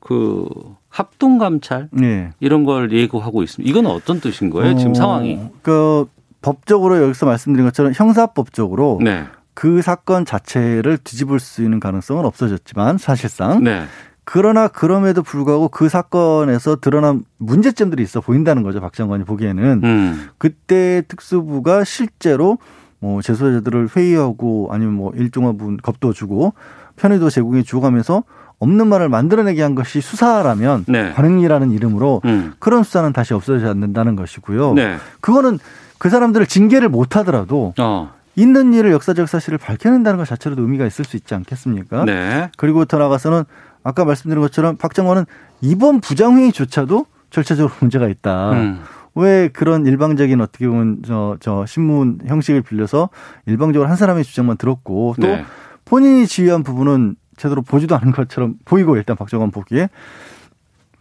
그 0.00 0.48
합동 0.88 1.38
감찰 1.38 1.88
네. 1.92 2.30
이런 2.40 2.64
걸 2.64 2.90
예고하고 2.90 3.44
있습니다. 3.44 3.70
이건 3.70 3.86
어떤 3.86 4.20
뜻인 4.20 4.50
거예요? 4.50 4.72
어, 4.72 4.76
지금 4.76 4.94
상황이? 4.94 5.38
그 5.62 6.06
법적으로 6.42 7.00
여기서 7.02 7.26
말씀드린 7.26 7.64
것처럼 7.66 7.92
형사법적으로 7.94 8.98
네. 9.02 9.24
그 9.54 9.82
사건 9.82 10.24
자체를 10.24 10.98
뒤집을 10.98 11.40
수 11.40 11.62
있는 11.62 11.80
가능성은 11.80 12.24
없어졌지만 12.24 12.98
사실상 12.98 13.62
네. 13.62 13.84
그러나 14.24 14.68
그럼에도 14.68 15.22
불구하고 15.22 15.68
그 15.68 15.88
사건에서 15.88 16.76
드러난 16.76 17.24
문제점들이 17.38 18.02
있어 18.02 18.20
보인다는 18.20 18.62
거죠. 18.62 18.80
박 18.80 18.92
장관이 18.92 19.24
보기에는 19.24 19.80
음. 19.84 20.28
그때 20.38 21.02
특수부가 21.06 21.84
실제로 21.84 22.58
뭐 23.00 23.20
재소자들을 23.20 23.90
회의하고 23.94 24.68
아니면 24.70 24.94
뭐 24.94 25.12
일종의 25.14 25.58
부분 25.58 25.76
겁도 25.76 26.14
주고 26.14 26.54
편의도 26.96 27.28
제공해 27.28 27.62
주고가면서 27.62 28.24
없는 28.60 28.86
말을 28.86 29.10
만들어내게 29.10 29.60
한 29.60 29.74
것이 29.74 30.00
수사라면 30.00 30.86
네. 30.88 31.12
관행이라는 31.12 31.70
이름으로 31.72 32.22
음. 32.24 32.54
그런 32.58 32.82
수사는 32.82 33.12
다시 33.12 33.34
없어져야 33.34 33.70
한다는 33.70 34.16
것이고요. 34.16 34.72
네. 34.72 34.96
그거는 35.20 35.58
그 35.98 36.08
사람들을 36.08 36.46
징계를 36.46 36.88
못 36.88 37.16
하더라도 37.16 37.74
어. 37.78 38.12
있는 38.36 38.74
일을 38.74 38.92
역사적 38.92 39.28
사실을 39.28 39.58
밝혀낸다는 39.58 40.18
것 40.18 40.26
자체로도 40.26 40.62
의미가 40.62 40.86
있을 40.86 41.04
수 41.04 41.16
있지 41.16 41.34
않겠습니까? 41.34 42.04
네. 42.04 42.50
그리고 42.56 42.84
더 42.84 42.98
나아가서는 42.98 43.44
아까 43.82 44.04
말씀드린 44.04 44.40
것처럼 44.40 44.76
박 44.76 44.94
장관은 44.94 45.24
이번 45.60 46.00
부장회의조차도 46.00 47.06
절차적으로 47.30 47.74
문제가 47.80 48.08
있다. 48.08 48.52
음. 48.52 48.80
왜 49.14 49.48
그런 49.48 49.86
일방적인 49.86 50.40
어떻게 50.40 50.66
보면 50.66 51.02
저, 51.06 51.36
저 51.38 51.64
신문 51.66 52.18
형식을 52.26 52.62
빌려서 52.62 53.10
일방적으로 53.46 53.88
한 53.88 53.96
사람의 53.96 54.24
주장만 54.24 54.56
들었고 54.56 55.14
또 55.20 55.26
네. 55.26 55.44
본인이 55.84 56.26
지휘한 56.26 56.64
부분은 56.64 57.16
제대로 57.36 57.62
보지도 57.62 57.96
않은 57.96 58.12
것처럼 58.12 58.54
보이고 58.64 58.96
일단 58.96 59.16
박 59.16 59.28
장관 59.28 59.50
보기에 59.50 59.88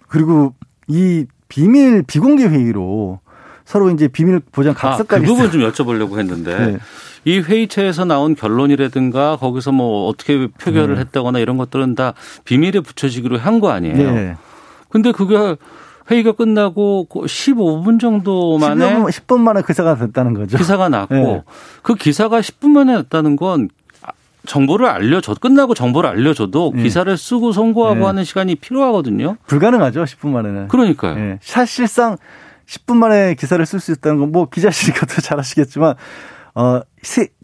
그리고 0.08 0.54
이 0.88 1.26
비밀 1.48 2.04
비공개 2.04 2.46
회의로 2.48 3.19
서로 3.65 3.89
이제 3.91 4.08
비밀 4.08 4.39
보장 4.52 4.73
각서까지 4.73 5.23
아, 5.23 5.28
그 5.28 5.34
부분 5.34 5.52
좀 5.52 5.62
여쭤보려고 5.62 6.19
했는데 6.19 6.58
네. 6.73 6.78
이 7.26 7.39
회의체에서 7.39 8.06
나온 8.06 8.36
결론이라든가 8.36 9.38
거기서 9.38 9.71
뭐 9.71 10.08
어떻게 10.10 10.47
표결을 10.47 10.95
네. 10.95 11.02
했다거나 11.02 11.39
이런 11.39 11.58
것들은 11.58 11.95
다 11.95 12.13
비밀에 12.43 12.82
붙여지기로 12.82 13.38
한 13.39 13.60
거 13.62 13.69
아니에요. 13.71 14.12
네. 14.12 14.36
근데 14.89 15.12
그게 15.12 15.56
회의가 16.12 16.34
끝나고 16.34 17.08
15분 17.10 17.99
정도 18.02 18.58
만에 18.58 18.93
10분, 18.93 19.10
10분 19.10 19.39
만에 19.39 19.62
기사가 19.65 19.95
됐다는 19.95 20.34
거죠. 20.34 20.58
기사가 20.58 20.89
났고 20.89 21.15
네. 21.15 21.43
그 21.82 21.95
기사가 21.95 22.41
10분 22.41 22.69
만에 22.71 22.93
났다는 22.93 23.38
건 23.38 23.69
정보를 24.45 24.88
알려줘 24.88 25.36
끝나고 25.36 25.73
정보를 25.73 26.10
알려줘도 26.10 26.73
네. 26.76 26.84
기사를 26.84 27.15
쓰고 27.15 27.54
송고하고 27.54 27.99
네. 27.99 28.06
하는 28.06 28.23
시간이 28.26 28.56
필요하거든요. 28.56 29.38
불가능하죠 29.47 30.04
10분 30.04 30.28
만에는. 30.28 30.67
그러니까요. 30.67 31.15
네. 31.15 31.39
사실상 31.41 32.17
10분 32.67 32.95
만에 32.97 33.36
기사를 33.36 33.63
쓸 33.65 33.80
수 33.80 33.91
있다는 33.91 34.19
건 34.19 34.32
뭐 34.32 34.49
기자시니까 34.49 35.06
더 35.06 35.19
잘 35.21 35.39
아시겠지만 35.39 35.95
어 36.56 36.82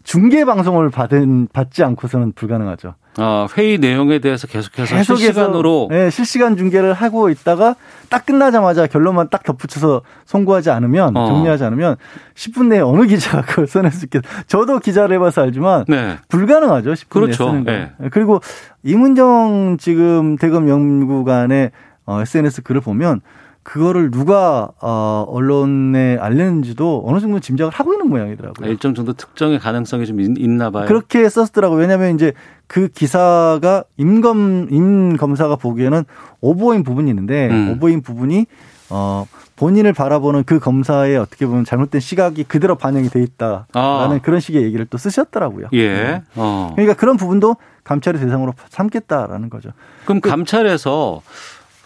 중계 0.02 0.44
방송을 0.44 0.90
받은 0.90 1.48
받지 1.52 1.82
않고서는 1.84 2.32
불가능하죠. 2.32 2.94
아, 3.16 3.48
회의 3.58 3.76
내용에 3.78 4.20
대해서 4.20 4.46
계속해서, 4.46 4.94
계속해서 4.94 5.16
실시간으로 5.16 5.88
네, 5.90 6.10
실시간 6.10 6.56
중계를 6.56 6.94
하고 6.94 7.28
있다가 7.28 7.74
딱 8.08 8.24
끝나자마자 8.24 8.86
결론만 8.86 9.28
딱 9.30 9.42
덧붙여서 9.42 10.02
송구하지 10.26 10.70
않으면 10.70 11.16
어. 11.16 11.26
정리하지 11.26 11.64
않으면 11.64 11.96
10분 12.34 12.68
내에 12.68 12.80
어느 12.80 13.06
기자가 13.06 13.42
그걸 13.42 13.66
써낼 13.66 13.90
수 13.90 14.06
있겠. 14.06 14.22
저도 14.46 14.78
기자를 14.78 15.16
해봐서 15.16 15.42
알지만 15.42 15.84
네. 15.88 16.16
불가능하죠. 16.28 16.92
10분 16.92 17.08
그렇죠. 17.08 17.44
내에 17.44 17.50
쓰는 17.52 17.64
거. 17.64 17.70
네. 17.72 18.08
그리고 18.10 18.40
이문정 18.84 19.76
지금 19.78 20.36
대검 20.36 20.68
연구관의 20.68 21.72
어, 22.06 22.20
SNS 22.22 22.62
글을 22.62 22.80
보면 22.80 23.20
그거를 23.62 24.10
누가 24.10 24.70
어, 24.80 25.26
언론에 25.28 26.16
알렸는지도 26.18 27.04
어느 27.06 27.20
정도 27.20 27.40
짐작을 27.40 27.72
하고 27.72 27.92
있는 27.92 28.08
모양이더라고요. 28.08 28.68
일정 28.68 28.94
정도 28.94 29.12
특정의 29.12 29.58
가능성이 29.58 30.06
좀 30.06 30.20
있나 30.20 30.70
봐요. 30.70 30.86
그렇게 30.86 31.28
썼더라고요. 31.28 31.78
왜냐하면 31.78 32.14
이제 32.14 32.32
그 32.66 32.88
기사가 32.88 33.84
임검 33.96 34.68
임 34.70 35.16
검사가 35.16 35.56
보기에는 35.56 36.04
오보인 36.40 36.84
부분이 36.84 37.10
있는데 37.10 37.48
음. 37.50 37.72
오보인 37.72 38.02
부분이 38.02 38.46
어 38.88 39.26
본인을 39.56 39.92
바라보는 39.92 40.44
그 40.44 40.58
검사의 40.58 41.18
어떻게 41.18 41.46
보면 41.46 41.66
잘못된 41.66 42.00
시각이 42.00 42.44
그대로 42.44 42.76
반영이 42.76 43.10
돼 43.10 43.22
있다라는 43.22 43.66
아. 43.74 44.18
그런 44.22 44.40
식의 44.40 44.62
얘기를 44.62 44.86
또 44.86 44.96
쓰셨더라고요. 44.96 45.66
예. 45.74 45.92
네. 45.92 46.22
어. 46.34 46.72
그러니까 46.74 46.94
그런 46.94 47.18
부분도 47.18 47.56
감찰의 47.84 48.20
대상으로 48.20 48.54
삼겠다라는 48.70 49.50
거죠. 49.50 49.70
그럼 50.04 50.20
그, 50.22 50.30
감찰에서 50.30 51.20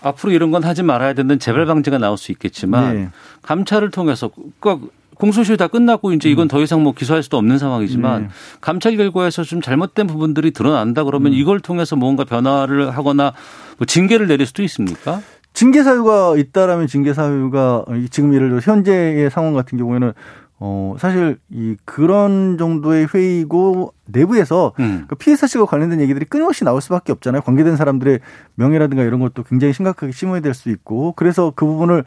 앞으로 0.05 0.33
이런 0.33 0.51
건 0.51 0.65
하지 0.65 0.83
말아야 0.83 1.15
되는 1.15 1.39
재발 1.39 1.67
방지가 1.67 1.99
나올 1.99 2.19
수 2.19 2.31
있겠지만 2.33 2.95
네. 2.95 3.09
감찰을 3.43 3.91
통해서 3.91 4.31
꼭 4.61 4.93
공소시효 5.15 5.57
다 5.57 5.69
끝났고 5.69 6.13
이제 6.13 6.29
이건 6.29 6.47
음. 6.47 6.49
더 6.49 6.61
이상 6.61 6.83
뭐 6.83 6.93
기소할 6.93 7.23
수도 7.23 7.39
없는 7.39 7.59
상황이지만 7.59 8.23
네. 8.23 8.29
감찰 8.61 8.97
결과에서 8.97 9.45
좀 9.45 9.63
잘못된 9.63 10.07
부분들이 10.07 10.51
드러난다 10.51 11.05
그러면 11.05 11.33
음. 11.33 11.39
이걸 11.39 11.61
통해서 11.61 11.97
뭔가 11.97 12.25
변화를 12.25 12.91
하거나 12.91 13.33
뭐 13.79 13.87
징계를 13.87 14.27
내릴 14.27 14.47
수도 14.47 14.63
있습니까? 14.65 15.23
징계 15.55 15.85
사유가 15.85 16.37
있다라면 16.37 16.89
징계 16.89 17.15
사유가 17.15 17.85
지금 18.11 18.35
예를 18.35 18.49
들어 18.51 18.61
현재의 18.61 19.31
상황 19.31 19.55
같은 19.55 19.79
경우에는 19.79 20.13
어, 20.61 20.95
사실 20.99 21.39
이 21.51 21.77
그런 21.85 22.57
정도의 22.59 23.09
회의고 23.13 23.93
내부에서 24.07 24.73
음. 24.79 25.07
그 25.09 25.37
사실과 25.37 25.67
관련된 25.67 26.01
얘기들이 26.01 26.25
끊임없이 26.27 26.65
나올 26.65 26.81
수밖에 26.81 27.13
없잖아요. 27.13 27.43
관계된 27.43 27.77
사람들의 27.77 28.21
명예라든가 28.55 29.03
이런 29.03 29.21
것도 29.21 29.43
굉장히 29.43 29.73
심각하게 29.73 30.13
심어야 30.13 30.41
될수 30.41 30.71
있고 30.71 31.13
그래서 31.17 31.53
그 31.55 31.67
부분을 31.67 32.05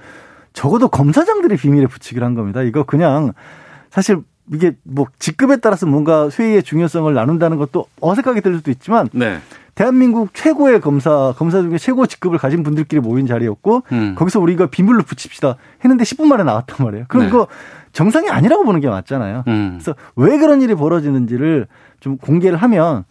적어도 0.53 0.87
검사장들이 0.87 1.57
비밀에 1.57 1.87
붙이기로 1.87 2.25
한 2.25 2.33
겁니다. 2.35 2.61
이거 2.63 2.83
그냥 2.83 3.33
사실 3.89 4.21
이게 4.53 4.75
뭐 4.83 5.05
직급에 5.19 5.57
따라서 5.57 5.85
뭔가 5.85 6.29
회의의 6.29 6.63
중요성을 6.63 7.13
나눈다는 7.13 7.57
것도 7.57 7.85
어색하게 8.01 8.41
들릴 8.41 8.57
수도 8.57 8.71
있지만 8.71 9.09
네. 9.11 9.39
대한민국 9.75 10.33
최고의 10.33 10.81
검사 10.81 11.33
검사 11.37 11.61
중에 11.61 11.77
최고 11.77 12.05
직급을 12.07 12.37
가진 12.37 12.63
분들끼리 12.63 12.99
모인 13.01 13.27
자리였고 13.27 13.83
음. 13.91 14.15
거기서 14.17 14.39
우리가 14.39 14.67
비밀로 14.67 15.03
붙입시다 15.03 15.55
했는데 15.83 16.03
10분 16.03 16.25
만에 16.25 16.43
나왔단 16.43 16.83
말이에요. 16.85 17.05
그럼 17.09 17.25
네. 17.25 17.31
그거 17.31 17.47
정상이 17.91 18.29
아니라고 18.29 18.63
보는 18.63 18.79
게 18.79 18.89
맞잖아요. 18.89 19.43
음. 19.47 19.77
그래서 19.77 19.95
왜 20.15 20.37
그런 20.37 20.61
일이 20.61 20.73
벌어지는지를 20.75 21.67
좀 21.99 22.17
공개를 22.17 22.57
하면 22.57 23.03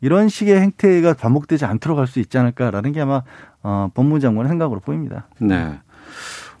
이런 0.00 0.28
식의 0.28 0.60
행태가 0.60 1.14
반복되지 1.14 1.64
않도록 1.64 1.98
할 1.98 2.06
수 2.06 2.18
있지 2.20 2.38
않을까라는 2.38 2.92
게 2.92 3.00
아마 3.00 3.22
어, 3.62 3.88
법무장관의 3.94 4.48
생각으로 4.48 4.80
보입니다. 4.80 5.28
네. 5.40 5.78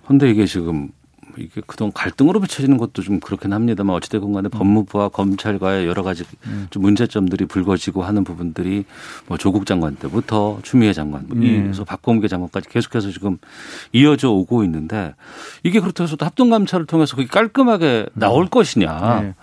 근데 0.06 0.30
이게 0.30 0.44
지금 0.46 0.90
이게 1.36 1.60
그동안 1.66 1.92
갈등으로 1.92 2.40
비춰지는 2.40 2.78
것도 2.78 3.02
좀 3.02 3.20
그렇긴 3.20 3.52
합니다만 3.52 3.94
어찌됐건 3.96 4.32
간에 4.32 4.48
법무부와 4.48 5.08
검찰과의 5.10 5.86
여러 5.86 6.02
가지 6.02 6.24
음. 6.46 6.66
좀 6.70 6.82
문제점들이 6.82 7.46
불거지고 7.46 8.02
하는 8.02 8.24
부분들이 8.24 8.84
뭐 9.26 9.36
조국 9.36 9.66
장관 9.66 9.96
때부터 9.96 10.58
추미애 10.62 10.92
장관, 10.92 11.26
뭐 11.28 11.38
네. 11.38 11.62
그래서 11.62 11.84
박범계 11.84 12.28
장관까지 12.28 12.68
계속해서 12.68 13.10
지금 13.10 13.38
이어져 13.92 14.30
오고 14.30 14.64
있는데 14.64 15.14
이게 15.62 15.80
그렇다고 15.80 16.04
해서 16.04 16.16
합동감찰을 16.18 16.86
통해서 16.86 17.16
그게 17.16 17.28
깔끔하게 17.28 18.06
나올 18.14 18.44
음. 18.44 18.48
것이냐. 18.48 19.20
네. 19.20 19.34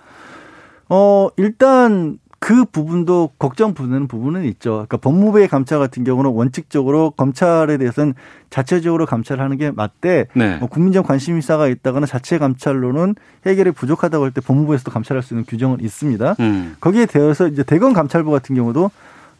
어, 0.90 1.30
일단 1.38 2.20
그 2.46 2.64
부분도 2.64 3.32
걱정 3.40 3.74
부는 3.74 4.08
부분은 4.08 4.46
있죠. 4.46 4.74
그러니까 4.74 4.98
법무부의 4.98 5.48
감찰 5.48 5.80
같은 5.80 6.04
경우는 6.04 6.30
원칙적으로 6.30 7.10
검찰에 7.10 7.80
대해서는 7.80 8.14
자체적으로 8.52 9.08
감찰하는 9.08 9.58
게 9.58 9.72
맞대. 9.72 10.28
네. 10.36 10.58
뭐 10.58 10.70
국민적 10.70 11.08
관심사가 11.08 11.68
있다거나 11.68 12.06
자체 12.06 12.38
감찰로는 12.38 13.16
해결이 13.48 13.72
부족하다고 13.72 14.26
할 14.26 14.32
때 14.32 14.42
법무부에서도 14.42 14.92
감찰할 14.92 15.24
수 15.24 15.34
있는 15.34 15.44
규정은 15.48 15.80
있습니다. 15.82 16.36
음. 16.40 16.76
거기에 16.80 17.08
대해서 17.08 17.48
이제 17.48 17.64
대검 17.64 17.94
감찰부 17.94 18.30
같은 18.30 18.56
경우도 18.56 18.92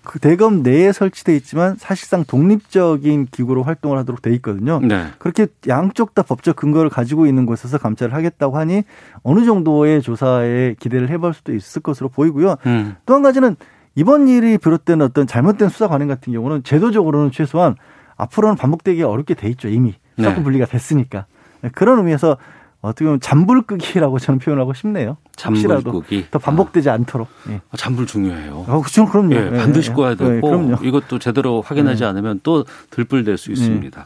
그 0.06 0.20
대검 0.20 0.64
내에 0.64 0.92
설치돼 0.94 1.36
있지만 1.38 1.76
사실상 1.78 2.24
독립적인 2.24 3.28
기구로 3.32 3.64
활동을 3.64 3.98
하도록 4.00 4.22
돼 4.22 4.34
있거든요. 4.36 4.80
네. 4.82 5.08
그렇게 5.20 5.48
양쪽 5.68 6.14
다 6.14 6.22
법적 6.22 6.56
근거를 6.56 6.90
가지고 6.90 7.28
있는 7.28 7.46
곳에서 7.46 7.78
감찰을 7.78 8.14
하겠다고 8.14 8.58
하니 8.58 8.84
어느 9.24 9.44
정도의 9.44 10.02
조사에 10.02 10.76
기대를 10.80 11.10
해볼 11.10 11.34
수도 11.34 11.54
있을 11.54 11.82
것으로 11.82 12.10
보이고요. 12.10 12.56
음. 12.66 12.96
또한 13.06 13.22
가지는 13.24 13.58
이번 13.96 14.28
일이 14.28 14.58
비롯된 14.58 15.02
어떤 15.02 15.26
잘못된 15.26 15.70
수사 15.70 15.88
관행 15.88 16.08
같은 16.08 16.32
경우는 16.32 16.64
제도적으로는 16.64 17.32
최소한 17.32 17.76
앞으로는 18.18 18.56
반복되기 18.56 19.04
어렵게 19.04 19.34
돼 19.34 19.50
있죠 19.50 19.68
이미 19.68 19.96
수사권 20.18 20.38
네. 20.38 20.44
분리가 20.44 20.66
됐으니까 20.66 21.26
그런 21.74 22.00
의미에서 22.00 22.38
어떻게 22.86 23.06
보면 23.06 23.20
잠불 23.20 23.64
끄기라고 23.64 24.20
저는 24.20 24.40
표현하고 24.40 24.74
싶네요. 24.74 25.18
잠불 25.36 25.84
끄기. 25.84 26.26
더 26.32 26.40
반복되지 26.40 26.90
아. 26.90 26.94
않도록. 26.94 27.28
예. 27.50 27.62
아, 27.72 27.78
잠불 27.78 28.08
중요해요. 28.08 28.66
아, 28.68 28.78
그렇죠. 28.80 29.06
그럼요. 29.06 29.36
예, 29.36 29.52
예 29.54 29.58
반드시 29.58 29.92
예, 29.92 29.94
꺼야 29.94 30.12
예. 30.12 30.16
되고 30.16 30.48
그럼요. 30.48 30.84
이것도 30.84 31.20
제대로 31.20 31.62
확인하지 31.62 32.04
예. 32.04 32.08
않으면 32.08 32.40
또 32.44 32.66
들불될 32.92 33.38
수 33.38 33.52
있습니다. 33.52 34.06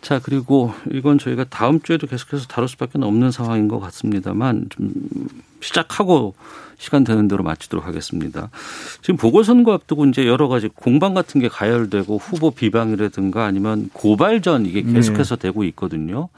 자, 0.00 0.18
그리고 0.22 0.72
이건 0.90 1.18
저희가 1.18 1.44
다음 1.50 1.80
주에도 1.80 2.06
계속해서 2.06 2.46
다룰 2.46 2.68
수밖에 2.68 2.98
없는 3.00 3.30
상황인 3.30 3.68
것 3.68 3.80
같습니다만 3.80 4.66
좀 4.70 4.92
시작하고 5.60 6.34
시간 6.78 7.04
되는 7.04 7.28
대로 7.28 7.44
마치도록 7.44 7.86
하겠습니다. 7.86 8.48
지금 9.02 9.18
보궐선거 9.18 9.74
앞두고 9.74 10.06
이제 10.06 10.26
여러 10.26 10.48
가지 10.48 10.68
공방 10.68 11.12
같은 11.12 11.40
게 11.40 11.48
가열되고 11.48 12.16
후보 12.16 12.50
비방이라든가 12.50 13.44
아니면 13.44 13.90
고발전 13.92 14.64
이게 14.64 14.80
계속해서 14.82 15.36
네. 15.36 15.42
되고 15.42 15.62
있거든요. 15.64 16.30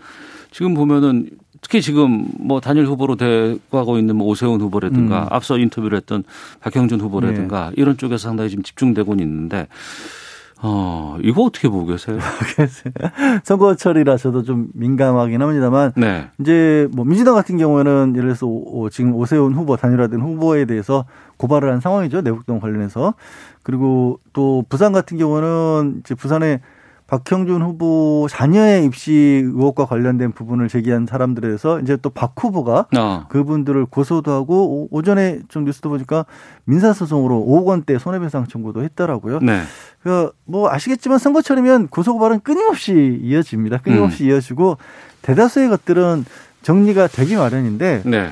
지금 0.50 0.74
보면은 0.74 1.30
특히 1.62 1.80
지금 1.80 2.26
뭐 2.38 2.60
단일 2.60 2.86
후보로 2.86 3.16
대구하고 3.16 3.96
있는 3.96 4.16
뭐 4.16 4.26
오세훈 4.26 4.60
후보라든가 4.60 5.22
음. 5.22 5.26
앞서 5.30 5.56
인터뷰를 5.56 5.96
했던 5.96 6.24
박형준 6.60 7.00
후보라든가 7.00 7.68
네. 7.68 7.74
이런 7.76 7.96
쪽에서 7.96 8.28
상당히 8.28 8.50
지금 8.50 8.62
집중되고 8.62 9.14
있는데 9.14 9.68
어, 10.64 11.16
이거 11.22 11.42
어떻게 11.42 11.68
보고 11.68 11.86
계세요? 11.86 12.18
선거철이라 13.42 14.16
저도 14.16 14.44
좀 14.44 14.68
민감하긴 14.74 15.42
합니다만, 15.42 15.92
네. 15.96 16.28
이제 16.38 16.88
뭐 16.92 17.04
민주당 17.04 17.34
같은 17.34 17.58
경우에는 17.58 18.14
예를 18.16 18.34
들어서 18.34 18.46
지금 18.92 19.12
오세훈 19.16 19.54
후보, 19.54 19.76
단일화된 19.76 20.20
후보에 20.20 20.64
대해서 20.66 21.04
고발을 21.36 21.72
한 21.72 21.80
상황이죠. 21.80 22.20
내국동 22.20 22.60
관련해서. 22.60 23.14
그리고 23.64 24.20
또 24.32 24.64
부산 24.68 24.92
같은 24.92 25.18
경우는 25.18 26.02
이제 26.04 26.14
부산에 26.14 26.60
박형준 27.12 27.60
후보 27.60 28.26
자녀의 28.30 28.86
입시 28.86 29.12
의혹과 29.44 29.84
관련된 29.84 30.32
부분을 30.32 30.68
제기한 30.68 31.04
사람들에서 31.04 31.80
이제 31.80 31.98
또 31.98 32.08
박 32.08 32.32
후보가 32.42 32.86
어. 32.96 33.26
그분들을 33.28 33.84
고소도 33.84 34.32
하고 34.32 34.88
오전에 34.90 35.40
좀 35.48 35.66
뉴스도 35.66 35.90
보니까 35.90 36.24
민사소송으로 36.64 37.44
5억 37.46 37.66
원대 37.66 37.98
손해배상 37.98 38.46
청구도 38.46 38.82
했더라고요. 38.84 39.40
네. 39.40 39.60
그뭐 40.02 40.70
아시겠지만 40.70 41.18
선거철이면 41.18 41.88
고소고발은 41.88 42.40
끊임없이 42.40 43.18
이어집니다. 43.22 43.78
끊임없이 43.78 44.24
음. 44.24 44.30
이어지고 44.30 44.78
대다수의 45.20 45.68
것들은 45.68 46.24
정리가 46.62 47.08
되기 47.08 47.36
마련인데 47.36 48.04
네. 48.06 48.30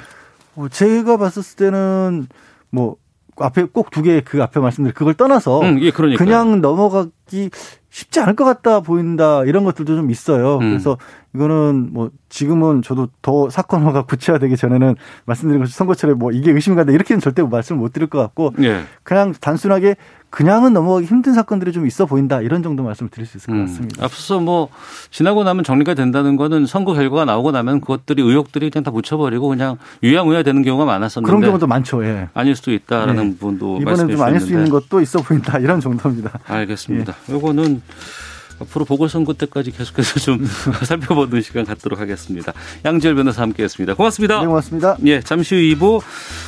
뭐 0.55 0.71
제가 0.71 1.19
봤을 1.19 1.43
때는 1.57 2.29
뭐 2.71 2.97
앞에 3.45 3.65
꼭 3.65 3.91
두 3.91 4.03
개 4.03 4.21
그 4.25 4.43
앞에 4.43 4.61
말씀드린 4.61 4.95
그걸 4.95 5.15
떠나서 5.15 5.61
음, 5.63 5.81
예, 5.83 5.91
그냥 6.19 6.61
넘어가기 6.61 7.51
쉽지 7.91 8.21
않을 8.21 8.37
것 8.37 8.45
같다 8.45 8.81
보인다 8.81 9.45
이런 9.45 9.65
것들도 9.65 9.97
좀 9.97 10.11
있어요. 10.11 10.55
음. 10.59 10.71
그래서 10.71 10.97
이거는 11.35 11.91
뭐 11.93 12.11
지금은 12.29 12.83
저도 12.83 13.09
더 13.23 13.51
사건화가 13.51 14.03
구체화되기 14.03 14.57
전에는 14.57 14.97
말씀드린 15.27 15.61
것처럼 15.61 15.73
선거철에 15.73 16.15
뭐 16.15 16.33
이게 16.33 16.51
의심이 16.51 16.75
간다 16.77 16.93
이렇게는 16.93 17.21
절대 17.21 17.43
말씀을 17.43 17.81
못 17.81 17.93
드릴 17.93 18.09
것 18.09 18.19
같고 18.19 18.53
예. 18.63 18.83
그냥 19.05 19.33
단순하게 19.41 19.97
그냥은 20.31 20.73
넘어가기 20.73 21.07
힘든 21.07 21.35
사건들이 21.35 21.73
좀 21.73 21.87
있어 21.87 22.07
보인다 22.07 22.41
이런 22.41 22.63
정도 22.63 22.83
말씀을 22.85 23.11
드릴 23.11 23.27
수 23.27 23.37
있을 23.37 23.49
것 23.49 23.53
음. 23.53 23.67
같습니다. 23.67 24.01
음. 24.01 24.05
앞서서 24.05 24.41
뭐 24.41 24.69
지나고 25.11 25.45
나면 25.45 25.65
정리가 25.65 25.95
된다는 25.95 26.37
거는 26.37 26.67
선거 26.67 26.95
결과가 26.95 27.25
나오고 27.25 27.51
나면 27.51 27.81
그것들이 27.81 28.23
의혹들이 28.23 28.71
그냥 28.71 28.85
다 28.85 28.91
붙여버리고 28.91 29.49
그냥 29.49 29.77
유야무야 30.03 30.43
되는 30.43 30.63
경우가 30.63 30.85
많았었는데 30.85 31.29
그런 31.29 31.43
경우도 31.43 31.67
많죠. 31.67 32.05
예. 32.05 32.29
아닐 32.35 32.55
수도 32.57 32.73
있다라는 32.73 33.25
예. 33.27 33.31
부분도 33.31 33.79
이번에는 33.83 34.17
좀 34.17 34.23
아닐 34.23 34.41
수 34.41 34.53
있는 34.53 34.69
것도 34.69 35.01
있어 35.01 35.21
보인다 35.21 35.59
이런 35.59 35.81
정도입니다. 35.81 36.39
알겠습니다. 36.47 37.15
예. 37.29 37.33
요거는 37.33 37.83
앞으로 38.61 38.85
보궐선거 38.85 39.33
때까지 39.35 39.71
계속해서 39.71 40.21
좀 40.21 40.47
살펴보는 40.85 41.43
시간 41.43 41.65
갖도록 41.65 42.01
하겠습니다. 42.01 42.53
양지열 42.85 43.15
변호사 43.15 43.43
함께했습니다. 43.43 43.95
고맙습니다. 43.95 44.41
네, 44.41 44.47
고맙습니다. 44.47 44.97
예, 45.07 45.21
잠시 45.21 45.55
후 45.55 45.61
2부 45.79 46.03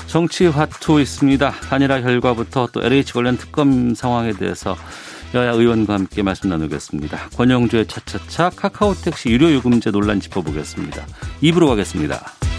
정치 0.06 0.46
화투 0.46 1.00
있습니다. 1.00 1.50
단일화 1.50 2.00
결과부터 2.02 2.68
또 2.72 2.82
LH 2.82 3.12
관련 3.12 3.36
특검 3.36 3.94
상황에 3.94 4.32
대해서 4.32 4.76
여야 5.34 5.52
의원과 5.52 5.94
함께 5.94 6.22
말씀 6.22 6.50
나누겠습니다. 6.50 7.30
권영주의 7.36 7.86
차차차 7.86 8.50
카카오택시 8.50 9.30
유료 9.30 9.50
요금제 9.52 9.90
논란 9.90 10.20
짚어보겠습니다. 10.20 11.06
2부로 11.42 11.68
가겠습니다. 11.68 12.51